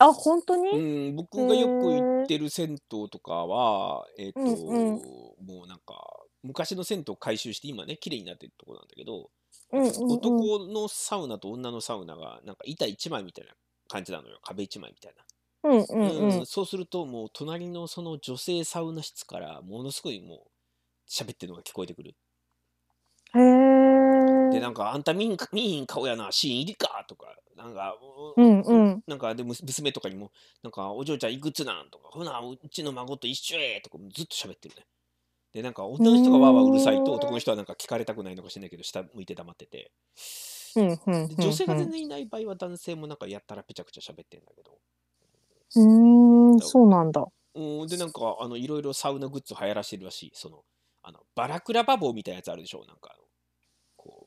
[0.00, 0.78] あ、本当うに？
[0.78, 5.02] ん、僕がよく行ってる銭湯とかは、えっ、と、うんうん
[5.46, 5.94] もうなんか
[6.42, 9.30] 昔の銭湯を改修して今ね綺麗になってるところなんだけど、
[9.72, 10.16] うんうんうん。
[10.16, 13.52] 男のサウナと女のサウナがなんか板一枚みたいな
[13.88, 15.24] 感じなのよ壁一枚みたいな。
[15.64, 16.38] うんうんうん。
[16.40, 20.48] うんそうするともう隣のその女性サウナ室からものすごいもう
[21.10, 22.14] 喋ってるのが聞こえてくる。
[23.34, 23.79] へえ。
[24.52, 27.96] でなんかあんた見んか見ん顔やなシーン入りかとかなんか、
[28.36, 29.02] うんうん。
[29.06, 30.30] なんかでむ娘とかにも
[30.62, 34.86] なんかお嬢ちゃんいくつなんとかほなうちの孫と一緒へとかずっと喋ってるね。
[35.52, 39.90] でなんか女の人がわーわーうるさいと男の人はなんか聞かれたくないのかしれないけど下向いて黙ってて
[40.76, 44.78] うんうんで女性が全然いない場合は男性もなんかやったらぺちゃくちゃ喋ってんだけど
[45.76, 46.52] うん。
[46.52, 47.26] うーん、そうなんだ。
[47.54, 50.64] うんでなんかあのいろいろサウナグッズ流行らしてるらしいその
[51.02, 53.24] あのバラクラバ棒みたいなやつあるでしょなんかあの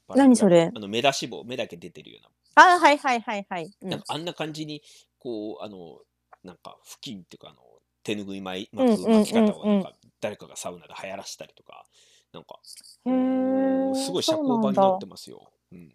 [0.08, 0.72] バラ何それ？
[0.76, 2.30] あの目出し棒目だけ出てるような。
[2.56, 3.72] あ、はいはいはいはい。
[3.82, 3.90] うん。
[3.90, 4.82] なんかあんな感じに
[5.20, 6.00] こうあの
[6.44, 7.62] なんか付近っていうかあの
[8.04, 9.02] 手ぬぐい巻うんうんうんうん。
[9.02, 11.86] 巻く巻き方をなんか誰かがサウナで流行らしたりとか
[12.34, 12.60] なんか
[13.06, 13.96] へうんー。
[13.96, 15.50] すごい社交場になってますよ。
[15.72, 15.94] うん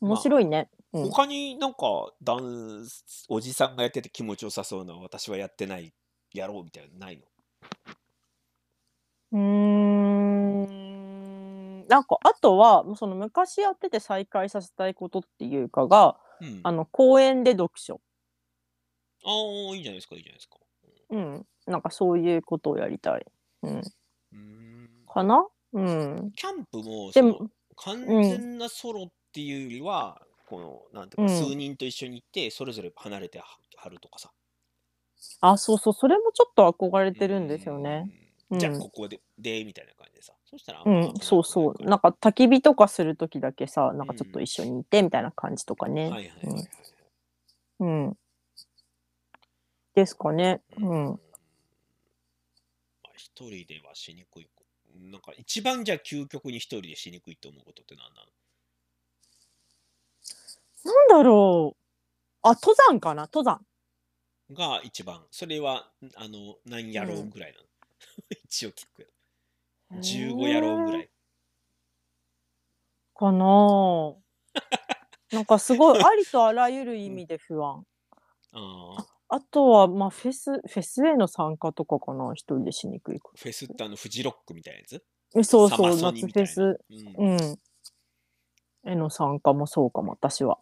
[0.00, 0.70] 面白いね。
[0.92, 1.10] うん。
[1.10, 1.78] 他になんか
[2.22, 2.86] 男
[3.28, 5.92] おじさんがやってて気持ちよさそうな私はやってない
[6.32, 7.24] やろうみたいなのないの？
[9.32, 9.87] うーん。
[11.88, 18.00] なんかあとは、もうその昔やってて再開させたいことっていうかが、うん、あの公園で読書。
[19.24, 20.58] あーいいじゃないですかいいじゃないですか。
[21.10, 21.46] うん。
[21.66, 23.26] なんかそういうことをやりたい。
[23.62, 23.82] うん。
[24.32, 25.46] うんかな？
[25.72, 26.32] うん。
[26.36, 33.44] キャンプもでも、完全なソロっていうよりは、このなんていうか、うん数人と一緒に行ってそれぞれ離れては
[33.76, 34.30] 張るとかさ。
[35.40, 38.10] あ、そうそう、それもちょっと憧れてるんですよね。
[38.50, 38.58] うん。
[38.58, 40.32] じゃあうんここででみたいな感じでさ。
[40.50, 41.84] そしたらあうんそうそう。
[41.84, 46.08] なんか焚き火とかするときだけさ、なんかちょっと一緒にいてみたいな感じとかね。
[46.08, 46.68] はいはいはいはい。
[47.80, 47.88] うん。
[47.88, 48.18] うん。
[49.94, 50.62] ですかね。
[50.78, 51.04] うん。
[51.10, 51.18] ま
[53.04, 54.48] あ一人ではしにくい。
[55.10, 58.26] なんか一番じゃあ究極に一人でしにくいと思うことって何なの？
[60.84, 61.78] なんだろう。
[62.42, 63.28] あ、登山かな？
[63.32, 63.60] 登山。
[64.50, 65.26] が一番。
[65.30, 67.64] それは、あの、何やろうぐらいなの？
[68.44, 69.08] 一応聞くよ。
[69.90, 71.10] 15やろうぐらい。
[73.14, 74.18] かなぁ。
[75.30, 77.84] なんかすごいありとあらゆる意味で不安。
[78.52, 78.60] あ
[79.04, 79.18] あ。
[79.30, 85.04] あとは、まあ、フェス、フェスへの参加とかかな、一人でしにくいこフェスってあの、フジロックみたいなやつ？
[85.44, 87.18] そうそう、夏フェス、うん。
[87.18, 87.58] うん。
[88.84, 90.58] への参加もそうかも、私は。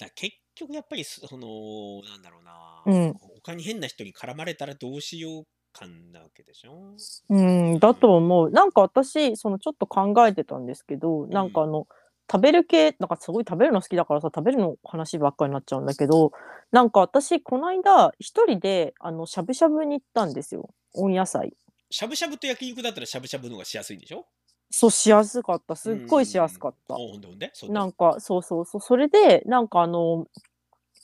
[0.00, 2.52] ら結局やっぱりそその、なんだろうな、
[2.86, 6.94] うん他に変な人に絡まれたらどうしよう感なわけでしょ？
[7.28, 7.42] う
[7.74, 8.50] ん、だと思う。
[8.50, 11.86] なんか私、そのちょっと考えてたんですけど、なんかあの、
[12.30, 16.32] 食べる系、なんかすごい食べるの好きだからさ、食べるの話ばっかりになっちゃうんだけど、
[16.70, 20.70] なんか私、この間、一人で、あの、しゃぶしゃぶに行ったんですよ。
[20.94, 21.52] 温野菜。
[21.90, 24.26] しゃぶしゃぶと焼肉だったらしゃぶしゃぶの方がしやすいんでしょ？
[24.70, 25.76] そう、しやすかった。
[25.76, 27.34] すっごいしやすかったうん。
[27.34, 27.52] うで？
[27.68, 28.80] なんか、そうそうそう。
[28.80, 30.26] それで、なんかあの、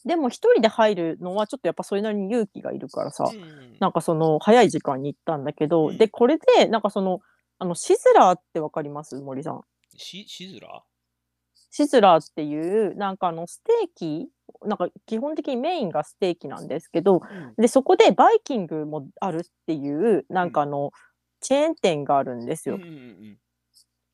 [0.05, 7.21] でも一人で入るのはちょっとやっぱそれなりに勇気がいるからさ、うんなんかその早い時間に行ったんだけど、うんで、これで、なんかその、
[7.59, 9.17] あの、シズラーってわかります？
[9.17, 9.63] 森さん。
[9.97, 10.83] し、しずら
[11.71, 14.29] シズラーっていう、なんかあの、ステーキ
[14.67, 17.23] なんか基本的にメインがステーキなんですけど、
[17.57, 20.91] で、そこでバイキングもあるっていう、なんかあの、
[21.41, 22.75] チェーン店があるんですよ。
[22.75, 22.83] うん。
[22.83, 23.39] うんうん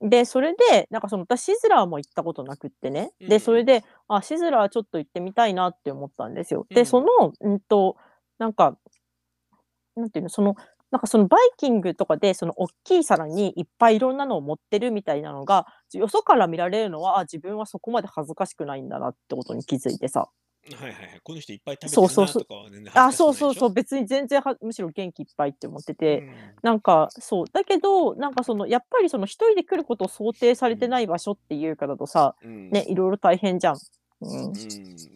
[0.08, 3.12] で、それで、なんかその、私、シズラーも行ったことなくってね。
[3.20, 6.66] うんで、それで、あ、シズラーちょっと行ってみたいなって思ったんですよ。
[6.70, 7.06] で、うんその、
[7.40, 7.96] うんと、
[8.38, 8.76] なんか、
[9.96, 10.54] なんていうの、その、
[10.90, 20.28] なんかそのバイキングとかで、その大きい皿にいっぱいいろんなのを持ってるみたいなのが、よそから見られるのは、あ、自分はそこまで恥ずかしくないんだなってことに気づいてさ。
[20.74, 21.20] はいはいはい。
[21.22, 22.42] この人いっぱい食べてるそうそうそう。
[22.42, 26.24] なとかは全然あ、そうそうそう、別に全然はむしろ元気いっぱいって思ってうて、ん。
[26.62, 30.72] なんか、そう、だけど、なんかその、やっぱりその一人で来ることを想定さうん。
[30.72, 32.70] れてない場所っていうからだとさ、うん。
[32.70, 33.78] ね、いろいろ大変じゃん。
[34.22, 34.48] うん。
[34.48, 34.54] うん。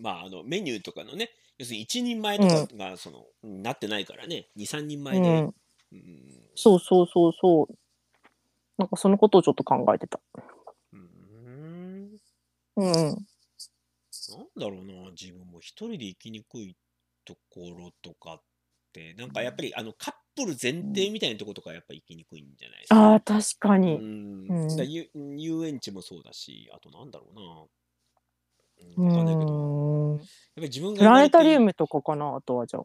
[0.00, 2.78] まあ、あの、メニューとかのね、要するに一人前とかうん。
[2.78, 5.54] が、その、うんなってないからね、2、3人う前で、ん。
[5.92, 6.50] うん。
[6.54, 7.74] そうそうそうそう。
[8.78, 10.20] なんかそのことをちょっと考えてた。
[10.92, 12.18] うん。
[12.76, 13.26] うん。
[14.31, 16.77] なんだろうな、自分も一人で生きにくい
[17.25, 18.43] ところとかっ
[18.93, 23.07] て、なんかやっぱりあのカップル前提みたいなところとかやっぱ生きにくいんじゃないですか？
[23.07, 24.05] ああ、確かうに。
[24.49, 24.49] ん。
[24.49, 24.59] うん。
[24.77, 27.69] だゆ遊園地もそうだし、あとなんだろうな。
[28.79, 30.29] ううん、わかんないけど、ーん。
[30.57, 32.85] やっぱり自分がプラネタリウムとかかな、あとはじゃあ。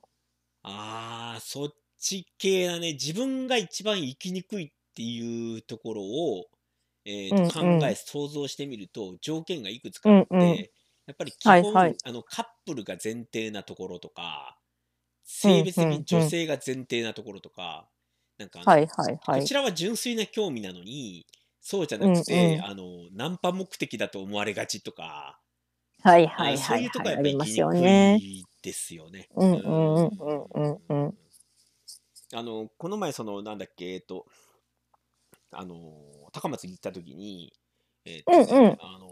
[0.64, 2.94] ああ、そっち系だね。
[2.94, 6.46] 自分が一番生きにくいっていうところを、
[7.06, 7.92] えーと考うんうん。
[7.92, 10.66] え、想像してみると、条件がいくつうかあっんうん。
[10.66, 10.72] て、
[11.08, 11.92] やっぱり基はいはい。
[11.92, 14.60] 本、あの、カップルが前提なところとか、
[15.44, 16.20] うん性別的にうんうん。
[16.20, 17.90] 女性が前提なところとか、
[18.38, 19.42] なんかはいはいはい。
[19.42, 21.28] こちらは純粋な興味なのに、
[21.62, 22.66] そうじゃうなんくうて、ん。
[22.66, 25.42] あの、ナンパ目的だと思われがちとか、
[26.04, 26.60] はいはあいはいはい。
[26.60, 28.24] そういうとこやっあぱ生きにりますよくね。
[28.24, 29.30] いですよね。
[29.36, 30.12] うんううんうんん。
[30.20, 31.18] うんうんうん。
[32.34, 34.28] あの、この前、その、なんだっけ、えっと、
[35.52, 37.54] あの、高松に行った時に、
[38.06, 38.78] えっとね、うんうん。
[38.78, 39.08] あの、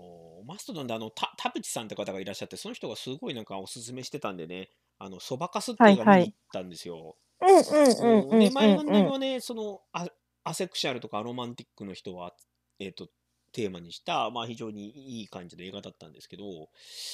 [0.46, 6.02] マストドンであの、た田淵さんって方がいらっしゃって、その人がすごいなんかおすすめしてたんでね、あの、そばかすってはいはい。
[6.02, 7.18] 映画見に行ったんですよ。
[7.42, 9.06] うんうんうんうん、で、うん前うんうん。
[9.10, 10.08] はね、そのア、
[10.44, 12.34] アセクシャルとかロマンティックの人は、
[12.80, 13.08] えっと、
[13.52, 16.44] テーマにした、まあ非常にいい感じの映画だったんですけど、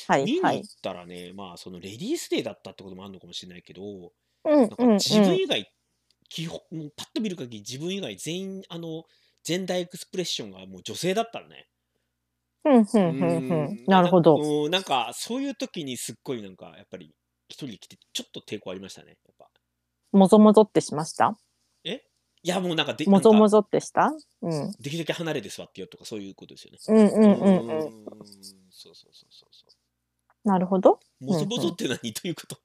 [0.08, 0.26] はいはい。
[0.26, 3.82] 見に行ったらね、まあそのレディースデーだったってこともあるのかもしれないけど、
[4.46, 4.94] うんうんうん。
[4.94, 5.72] 自分以外、
[6.30, 6.60] 基本、
[6.96, 9.04] パッと見る限り自分以外全員、あの、
[9.44, 11.69] ジェンダーエクスプレッションがもう女性だったのね。
[12.64, 13.58] ふんふうんふんふん。
[13.74, 14.36] ん、なるほど。
[14.36, 17.14] うんなんかそういう時にすっごいなんかやっぱり
[17.48, 19.48] 一人で来てちょっと抵抗ありましたね、やっぱ。
[20.12, 21.38] もぞもぞってしました？
[21.84, 22.02] え？
[22.44, 24.12] いやもうなんかで、なんか、もぞもぞってした？
[24.42, 24.72] うん。
[24.80, 26.80] できるだけ離れて座ってよとかそういうことですよね。
[26.88, 27.88] うんううんうんうん。
[27.88, 29.66] ーん、そうそうそうそうそ
[30.44, 31.00] なるほど。
[31.22, 31.26] う。
[31.26, 31.38] も。
[31.38, 31.98] ぞもぞって何？
[32.14, 32.58] どういうこと？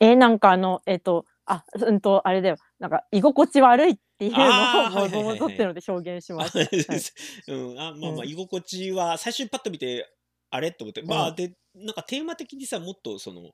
[0.00, 2.56] え、なんかあの、えっと、あ、うんと、あれだよ。
[2.80, 3.96] なんか居心地悪いっ
[4.30, 5.68] ていうのをもぞもぞってはいはいはい。
[5.68, 6.52] ので表現しあ、まし
[6.86, 6.92] た。
[6.92, 7.06] はい。
[7.48, 8.28] うん、あ、まあまあ、うん。
[8.28, 10.08] 居心地は、最初にパッと見て、
[10.50, 10.72] あれ？
[10.72, 11.08] と思って、うん。
[11.08, 13.50] まあ、で、なんかテーマ的にさ、もっとその、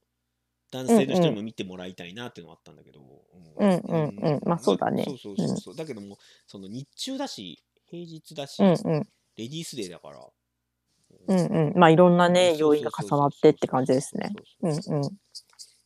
[0.72, 1.36] 男うん性の人にうん。
[1.36, 3.06] も見てもらいたいなっていうのはあったんだけど、うん
[3.56, 4.40] う、うんうんん。
[4.44, 5.04] まあうん、そうだそね。
[5.04, 5.46] そうそううん。
[5.46, 5.76] そうそう。
[5.76, 9.08] だけども、その日中だし、平日だうんし、うん。
[9.36, 10.20] レディースデーだから、
[11.28, 11.78] うんうん。
[11.78, 14.30] まあいろんなうん、ね、要因が重なってって感じですね。
[14.62, 15.10] そうそう。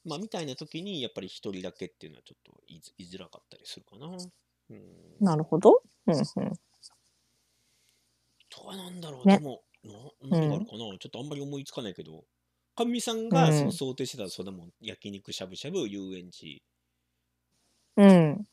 [0.05, 4.09] まあ、みたいな時に、やっぱり一人だけっていうのはちょっといづらかったりするかな。
[4.73, 5.25] うん。
[5.25, 5.83] なるほど。
[6.07, 6.53] うんうん。
[8.51, 9.41] とはなんだろう、でね。
[9.41, 9.93] も、な、
[10.31, 10.41] うん。
[10.41, 12.25] 何があるかな、ちょっとあんまり思いつかないけど、
[12.77, 13.73] かみさんうがそのん。
[13.73, 16.63] 想定してたそんなもん、焼肉、しゃぶしゃぶ、遊園地、
[17.97, 18.47] うん。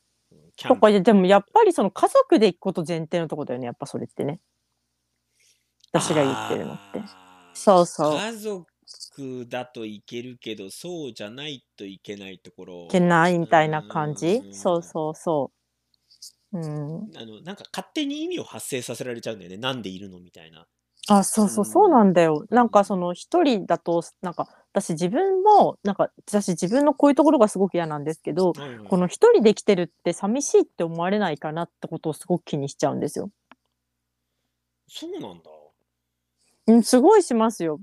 [0.67, 4.39] とかで、でもやっぱりその家族で行くこと前提のとこだよね、やっぱそれってね。
[5.91, 7.03] 私が言ってるのって。
[7.03, 7.17] あ
[7.53, 8.17] そうそう。
[8.17, 12.75] あ、家族だといけるけど、そうじゃないといけないとこいろ。
[12.89, 14.45] けないうみたいなー感じ？
[14.51, 15.58] そうんそうそう。
[16.51, 17.11] うん。
[17.15, 19.57] あの、なんか勝手に意味を発生させられちゃうんだよね。
[19.57, 20.67] なんでいるのみたいな。
[21.07, 22.13] あ、そううそう、そうなんん。
[22.13, 22.45] だよ。
[22.51, 22.97] うなんかそん。
[22.97, 28.89] の一人だと、なんか私自分も、なんか私自分のこういうところがすごく嫌なんですけど、はいはい。
[28.89, 33.31] この一人で来てるって寂しいって思われないかなってことをすごく気にしちゃうんですよ。
[34.89, 35.49] そうなんだ。
[36.67, 37.79] うん、すごいしますよ。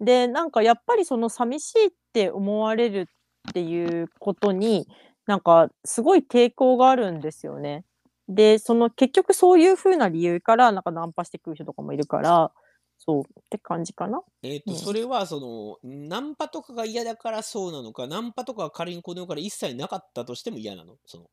[0.00, 4.86] で、なんかやっぱりその寂しいって思われるっていうことに、
[5.26, 7.84] なんかすごい抵抗があるんですよね。
[8.30, 12.52] で、その結局そういう風な理由から、なんかナンパしてくる人とかもいるから、
[12.98, 14.22] そうって感じかな。
[14.42, 14.76] えっと、うん。
[14.76, 15.40] それは、そ
[15.82, 20.96] の、ナンパとかが嫌だからそうなのか、ナンパとかが仮にこの世から一切なかったとしても嫌なの？
[21.06, 21.30] その、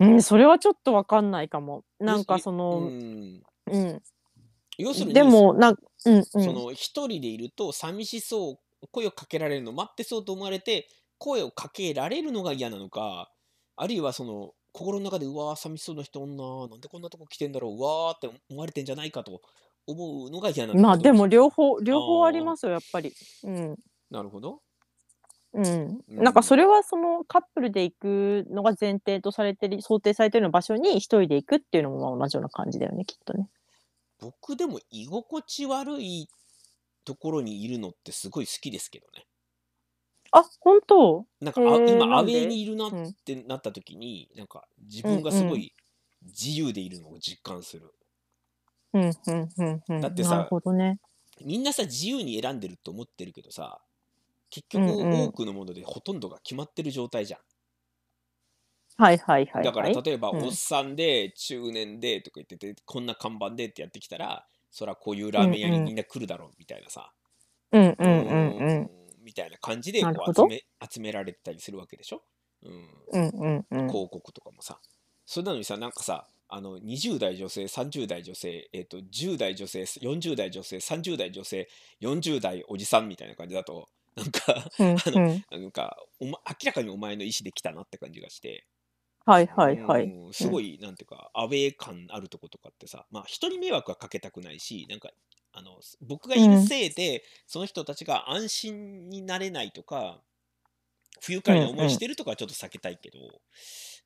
[0.00, 1.84] うん、それはちょっとわかんないかも。
[1.98, 3.42] なんかいそうの、ん。
[3.66, 4.02] うん。
[4.78, 6.64] 要するに、でも、なんうんうそん。
[6.66, 13.30] の、一人でいると寂しそう、声をかけられるの待ってそうと思われて、声をかけられるのが嫌なのか、
[13.76, 19.42] あるいはその、心の中で、うわー、寂しそうな人おんなんでこんなとこ来てんだろう、うわーって思われてんじゃないかと
[19.86, 23.12] 思うのが嫌なまあでも両方、両方ありますよ、やっぱり。
[23.44, 23.76] うん。
[24.10, 24.60] なるほど。
[25.54, 26.00] うん。
[26.08, 26.56] うなんかそん。
[26.56, 33.48] れはそのカップルで行くのが前提とされてる、想定されてる場所に一人で行くっていうのもまあ同じような感じだよね、きっとね。
[34.20, 36.28] 僕でも居心地悪い
[37.04, 39.26] ところにいるのってすごい好きですけどね。
[40.32, 41.26] あ、本当？
[41.40, 43.16] なんか、へあ、え、今、アウェイにいるなっうん。
[43.24, 45.38] てなった時に、なんか、自うん分がうん。
[45.38, 45.74] すごい
[46.22, 47.92] 自由でいるのを実感する。
[48.94, 50.00] うん、うん、うん、うん。
[50.00, 50.98] だってなるさ、ほどね。
[51.44, 53.82] みんなさ、自由に選んでると思ってるけどさ、
[54.50, 57.40] 結局うんうん多くのものでほとんどが決まってる状態じゃん。
[58.96, 60.02] はいはいはいだからはい。
[60.02, 67.12] 例えば、うんおっさんで中年でとか言っててこんな看板でってやってきたらそらこういうラーメン屋にみんな来るだろうみたいなさ、
[67.72, 68.90] うんうんうんうん。
[69.22, 72.22] みたいな感じでこう集め集められてたりするわけでしょ、
[72.62, 73.88] うん、うんうんうん。
[73.88, 74.78] 広告とかもさ
[75.26, 81.68] それなのにさなんかさあの20代女性30代女性、えー、と10代女性40代女性30代女性
[82.02, 85.44] 40代おじさんみたいな感じだとなんかうんあのうん。
[85.62, 88.66] なんかお、ま、明らかにお前の意思で来たなって感じがして、
[89.24, 90.04] はいはいはい。
[90.04, 95.10] うんすごい、なんていうか、アウェー感あるとことかってさ、まあ、人に迷惑はかけたくないし、なんか、
[95.52, 100.22] あの、僕がいるせいで、その人たちが安心になれないとか、
[101.20, 103.18] 不愉快な思いしてるとかはちょっと避けたいけど、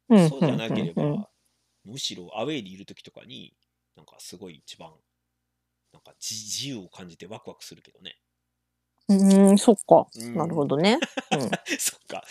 [0.08, 1.26] うんそうじゃなければ、うんうん
[1.84, 3.54] むしろアウェーにいる時とかに、
[3.96, 4.90] なんかすごい一番、
[5.92, 8.16] なんか自自由を感じてワクワクするけどね。
[9.08, 10.06] うん、うんそっか。
[10.16, 10.98] うんなるほどね。
[11.78, 12.24] そっか。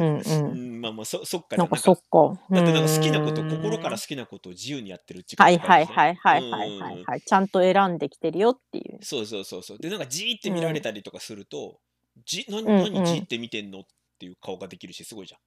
[0.00, 0.58] うんうんううん。
[0.78, 1.56] ん、まあまあ、そそっか。
[1.56, 2.40] なんかそっか。
[2.50, 7.22] だってなんか好きなこと、うん心から好きなことを自由にやってるってはいはい感はいはいはいはいうんはい。
[7.22, 9.00] ちゃんと選んできてるよっていう。
[9.00, 9.78] そうそうそうそう。
[9.78, 11.80] で、なんかじーって見られたりとかすると、
[12.24, 13.86] じ、な、うんうん何じーって見てんのっ
[14.18, 15.40] ていう顔ができるし、すごいじゃん。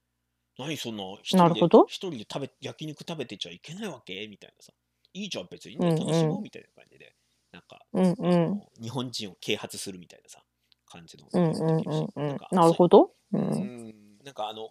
[0.60, 4.28] 何そんな、一人でなるほど、一人で食べ、焼肉食べてちゃいけないわけ？
[4.28, 4.74] みたいなさ。
[5.14, 7.14] いいじゃん、別にね、うんうん楽しもうみたいな感じで。
[7.58, 8.62] なんか、うんうあん。
[8.62, 10.44] の日本人を啓発するみたいなさ、
[10.86, 11.32] 感じの。
[11.34, 12.38] うんうん。
[12.52, 12.74] なるど。
[12.74, 13.12] ほど。
[13.34, 13.38] う。
[13.38, 14.70] うんん、なんかあの、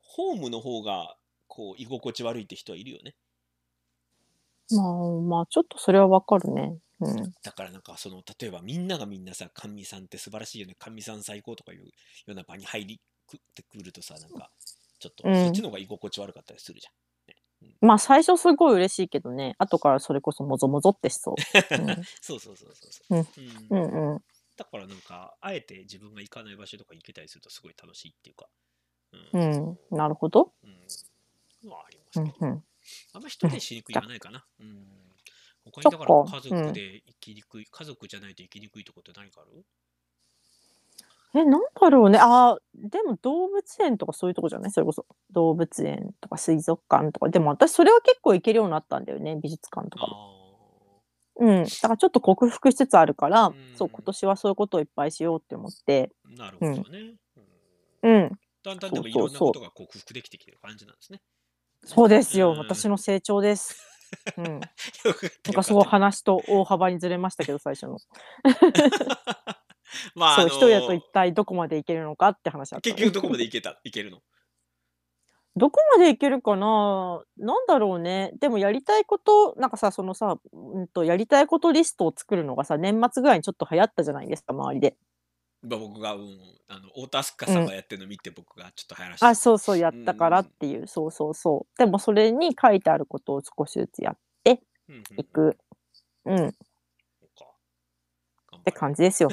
[0.00, 1.16] ホームの方が、
[1.48, 3.16] こう、居心地悪いって人はいるよね。
[4.70, 6.78] まあまあ、ちょっとそれはわかるね。
[7.00, 7.32] うん。
[7.42, 11.84] だからなんかその例えばみんながみんなさ神さんって素晴らしいよね神さん最高とかいうよ
[12.28, 14.50] うな場に入りくってくるとさなんか
[14.98, 16.86] ちょっとうんそっちの方が居心地悪かったりするじ
[17.80, 19.54] まあ最初すごい嬉しいけどね。
[19.58, 21.34] 後からそれこそもぞもぞってしそう。
[21.76, 23.28] ゃん、 そうそうそうそうそう、うん。
[23.36, 23.70] うん。
[23.70, 24.22] うんうん。
[24.56, 28.48] だからなんかあえて自分が行かない場所とか行けたりするとすごい楽しいっていうか。
[29.12, 29.38] ううん。
[29.38, 29.78] ん。
[29.90, 30.52] なるほど。
[30.64, 30.66] う
[31.68, 31.70] ん。
[31.70, 32.64] はありますけど、うんうん。
[33.14, 34.46] あんま一人でしにくいはないかな。
[34.60, 35.16] うん。
[35.64, 39.66] 他にだから家族で生きにくい、家族じゃないと生きにくいとこって何かある？
[41.40, 42.18] え、なんだろうね。
[42.18, 44.70] ああ、でも動物園とかそういうとこじゃない？
[44.70, 45.06] それこそ。
[45.30, 47.28] 動物園とか水族館とか。
[47.28, 49.36] でも私それは結構行けるようになったんだよね。
[49.36, 50.06] 美術館とか
[51.36, 51.64] うん。
[51.64, 56.10] だからちょっと克服しつつあるから、うんそう、今年はそういうことをいっぱいしようって思って。
[56.24, 57.14] あなるほどね、
[58.02, 58.30] うんうん。
[58.64, 61.20] だんだんでもいろんなそうそうそうことが克服できてきてる感じなんですね。
[61.84, 62.52] そうですよ。
[62.52, 63.76] うん私の成長です。
[64.36, 64.44] うん。
[64.44, 67.98] な んよかったかすごい話と大幅にずれましたけど、最初の。
[70.14, 73.80] まあ、そう、あの一人だと一体どこまでいけるのかって話だったの結局どこまでいけた？
[73.84, 74.22] いけるの？
[75.56, 77.22] どこまでいけるかな？
[77.36, 78.32] なんだろうね。
[78.40, 84.96] でもやりたいこと、なんかさ、そのさ、うんと、やりたいことリストを作るのがさ、年末ぐらいにちょっと流行ったじゃないですか、周りで。
[85.62, 89.26] まあ僕が、うん、あの太田明日香さんがやってるの見て僕がちょっと流行らした。
[89.26, 91.78] あ、そうそう、やったからっていう、そうそうそう。
[91.78, 95.58] でもそれに書いてあることを少しずつやってうんうんいく。
[96.26, 96.58] うん、うか
[98.58, 99.30] 頑張てる感じですよ。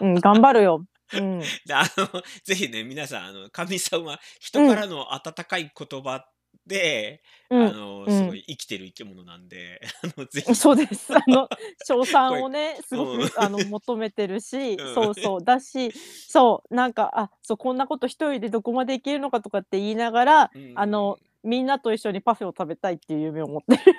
[0.00, 0.84] うん、頑張るよ。
[1.14, 1.40] うん。
[1.66, 6.26] であのぜひね皆さんあのかみさんは人からの温かい言葉
[6.66, 11.14] で、うんあのうんすごい生きてる生き物なんで、 あのぜひそうです。
[11.14, 11.48] あの、
[11.84, 15.44] 賞賛をね、すごく、うんあの、求めてるし、うんそうそう。
[15.44, 23.98] だし、そう、なんか、あ、そう、こんなこと一人でどこまでいけるのかとかって言いながら、うんあの、みんなと一緒にパフェを食べたいっていう夢を持ってる。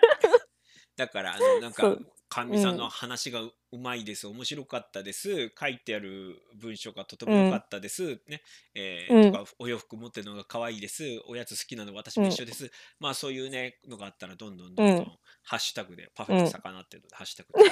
[0.97, 1.97] だからあのなんか
[2.35, 2.89] そうかみさんのうん。
[2.89, 4.27] 話がううまいです。
[4.27, 5.51] 面白かったです。
[5.59, 8.41] 書いてある文章がとても良かったです、ね。
[8.73, 9.31] えーうん。
[9.31, 11.03] とかお洋服持ってるのが可愛いです。
[11.27, 15.05] おやつ好きなの私も一緒です、まあそういうねのがあったらどんどんどんどん、うん。
[15.43, 17.63] ハッシュタグでパフェと魚っていうので、ハッシュタグ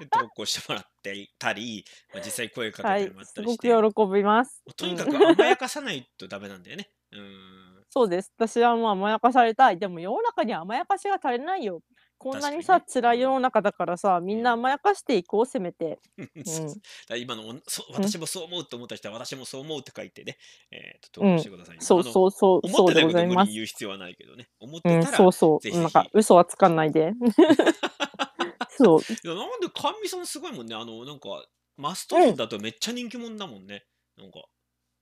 [0.00, 4.62] で投稿してもらってたり、まあ、実際声かはいけてもらっ、たすりして、ごく喜びます。
[4.76, 6.90] とにかうんく甘やかさないとダメなんだよね。
[7.12, 7.84] うん。
[7.90, 8.32] そうです。
[8.36, 9.78] 私はもう甘やかされたい。
[9.78, 11.82] でも世の中には甘やかしが足りないよ。
[12.22, 15.98] こんなにさ、ね辛い世の中だからさ、みんな甘やかしていこう、せめて。
[16.44, 16.82] そううん
[17.18, 20.38] 今のおそ私もそう思うと思った人は私もそう思うって書いてね、
[20.70, 23.46] えー、と投稿してください、そううそうそう、思そうでってないこと無ございます。
[23.46, 24.48] 理に言う必要はないけどね。
[24.60, 25.60] 思ってうん、たら、そうそう。
[25.60, 27.12] ぜひぜひなんか嘘はつかないで。
[28.78, 29.00] そう。
[29.00, 30.76] いやなんで甘味さんすごいもんね。
[30.76, 31.44] あの、なんか、
[31.76, 33.84] マストリンだとめっちゃ人気者だもんね。
[34.16, 34.44] なんか、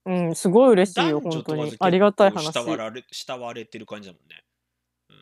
[0.05, 1.55] うん、すごい嬉しいよ、本当。
[1.55, 2.51] にありがたい話。
[2.51, 4.43] 慕われてる感じだもんね。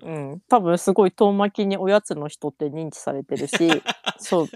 [0.02, 3.70] うん、多分すごい遠巻きにおやつの人って認知されてるし、
[4.18, 4.48] そう、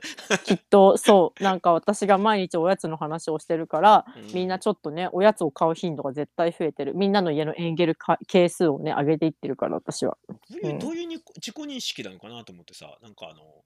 [0.44, 6.96] きっとそう、なんか私が毎日おやつの話をしてるから、うんみんなちょっとね、おやつを買う頻度が絶対増えてる。
[6.96, 10.18] みんなの家のエンゲルか係数をね、上げていってるから、私は。
[10.28, 13.64] どういううんどういうに自己認識なのかなと思ってさ、なんかあの、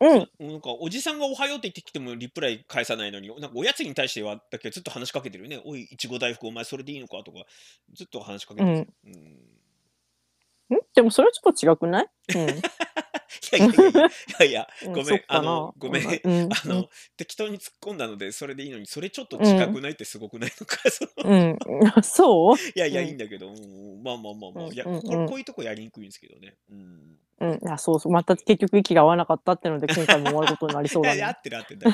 [0.00, 0.50] うん。
[0.50, 5.62] なんかおじさんがおはようって言ってきてもリプライ返さないのに、なんかおやつに対してはだけずっと話しかけてるよね。
[5.64, 7.44] おい、いちご大福お前それでいいのかとか、
[7.94, 8.88] ずっと話しかけてる。
[9.06, 9.14] うん。
[9.14, 9.36] うん。
[10.74, 10.78] ん？
[10.94, 12.06] でもそれはちょっと違くない？
[12.34, 12.46] うん。
[13.56, 13.72] いやい
[14.40, 21.58] やいやごめん、あの、ごめん、うんうんあの、適当に突っ込んだので、それでいいのに、それちょっと近くないってすごくないのか、そのうん。
[21.82, 22.02] うん。
[22.02, 22.56] そう？
[22.56, 24.90] いやいや、うんいいんだけど、うん、まあまあまあまあ、いや、こ
[25.34, 26.56] ういうとこやりにくいんですけどね。
[26.70, 27.18] うん。
[27.38, 27.68] うん。
[27.70, 28.12] あ、そうそう。
[28.12, 31.34] また結局息が合わなかったってので、今回も終わることになりそうだいや、合ね。
[31.38, 31.80] ってる合ってる。
[31.80, 31.86] で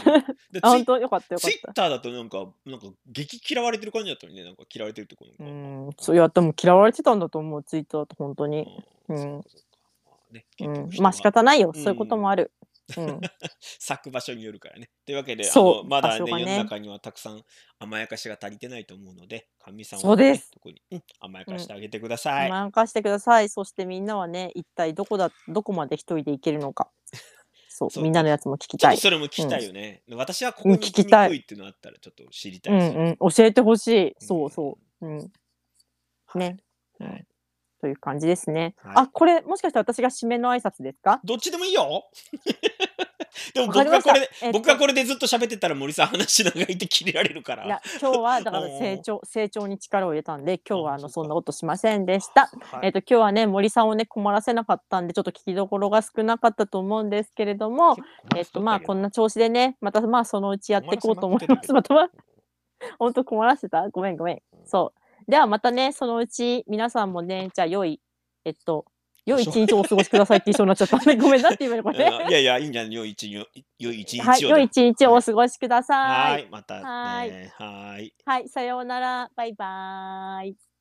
[0.62, 0.98] あ、 ツイ本当？
[0.98, 1.50] よかったよかった。
[1.50, 5.90] ツイッターだとなんか、なんか激嫌われてる感じだったのにね、なんか嫌われてるってことうなん。
[5.98, 8.66] そういや、でも嫌われてたんだと思う、ツイートだと本当に。
[9.08, 9.44] う、うん
[10.32, 10.90] ね、結うん。
[11.02, 11.72] まあ仕は方ないよ。
[11.74, 12.52] うんそういうこともある。
[12.98, 13.20] うん。
[13.78, 14.90] 咲く場所によるからね。
[15.06, 15.44] というわけで、
[15.88, 17.42] まだねね世の中にはたくさん
[17.78, 22.50] 甘やかしが足りてないと思うので、神さんは、ね、そうです特に、うん、甘やかしてあげてください。
[22.50, 23.48] 任してください。
[23.48, 26.90] そしてみんなはね、一体どこだ、どこまで一人で行けるのか。
[27.68, 28.96] そう、そうみんなのやつも聞きたい。
[28.96, 30.02] それも聞きたいよね。
[30.10, 32.92] 私はここに聞きたいっていうのあったらちょっと知りたういです。
[32.94, 33.16] んうん。
[33.30, 34.06] 教えてほしい。
[34.08, 35.06] うんそうそう。
[35.06, 35.18] うん。
[35.18, 35.24] は
[36.34, 36.56] いね。
[37.00, 37.26] うんはい
[37.82, 38.74] という感じですね。
[38.82, 41.20] はいあ、これ、もしかして私が締めの挨拶ですか？
[41.24, 42.04] どっちでもいいよ。
[43.54, 47.64] でも僕がこれで、えっと僕がこれでずっと喋ってたら森さん話長いって切れられるから。
[47.64, 52.50] いや、今日はだから 成長、成長に力を入れたんで、今日はあの、そんなことしませんでした。
[52.70, 57.96] はいえっと、今日はね、森さんをね、困らせなかったんで、ちょっと聞きどころが少なかったと思うんですけれども、
[58.36, 61.72] えっと、まあ、こんな調子でね、またまあ、そのうちやっていこうと思います。
[61.74, 62.08] またま、
[62.98, 63.88] 本当困らせた？
[63.90, 64.42] ごめんごめん。
[64.64, 65.01] そう。
[65.28, 68.00] ではまたね、そのうち皆さんもね、じゃあ良い、
[68.44, 68.86] えっと、
[69.24, 72.04] 良い一日をお過ごしくださいって言いそうになっちゃったんで、 ごめんなって言うのこれ。
[72.04, 73.46] うんいやいや、いいんじゃない良い一日を。
[73.78, 74.30] 良い一日をだ。
[74.32, 75.94] はい、良い一日をお過ごしくださ。
[75.94, 76.46] はいい。
[76.50, 76.82] またね。
[76.82, 78.14] はいはい。
[78.24, 79.30] はい、さようなら。
[79.36, 80.71] バイバーイ。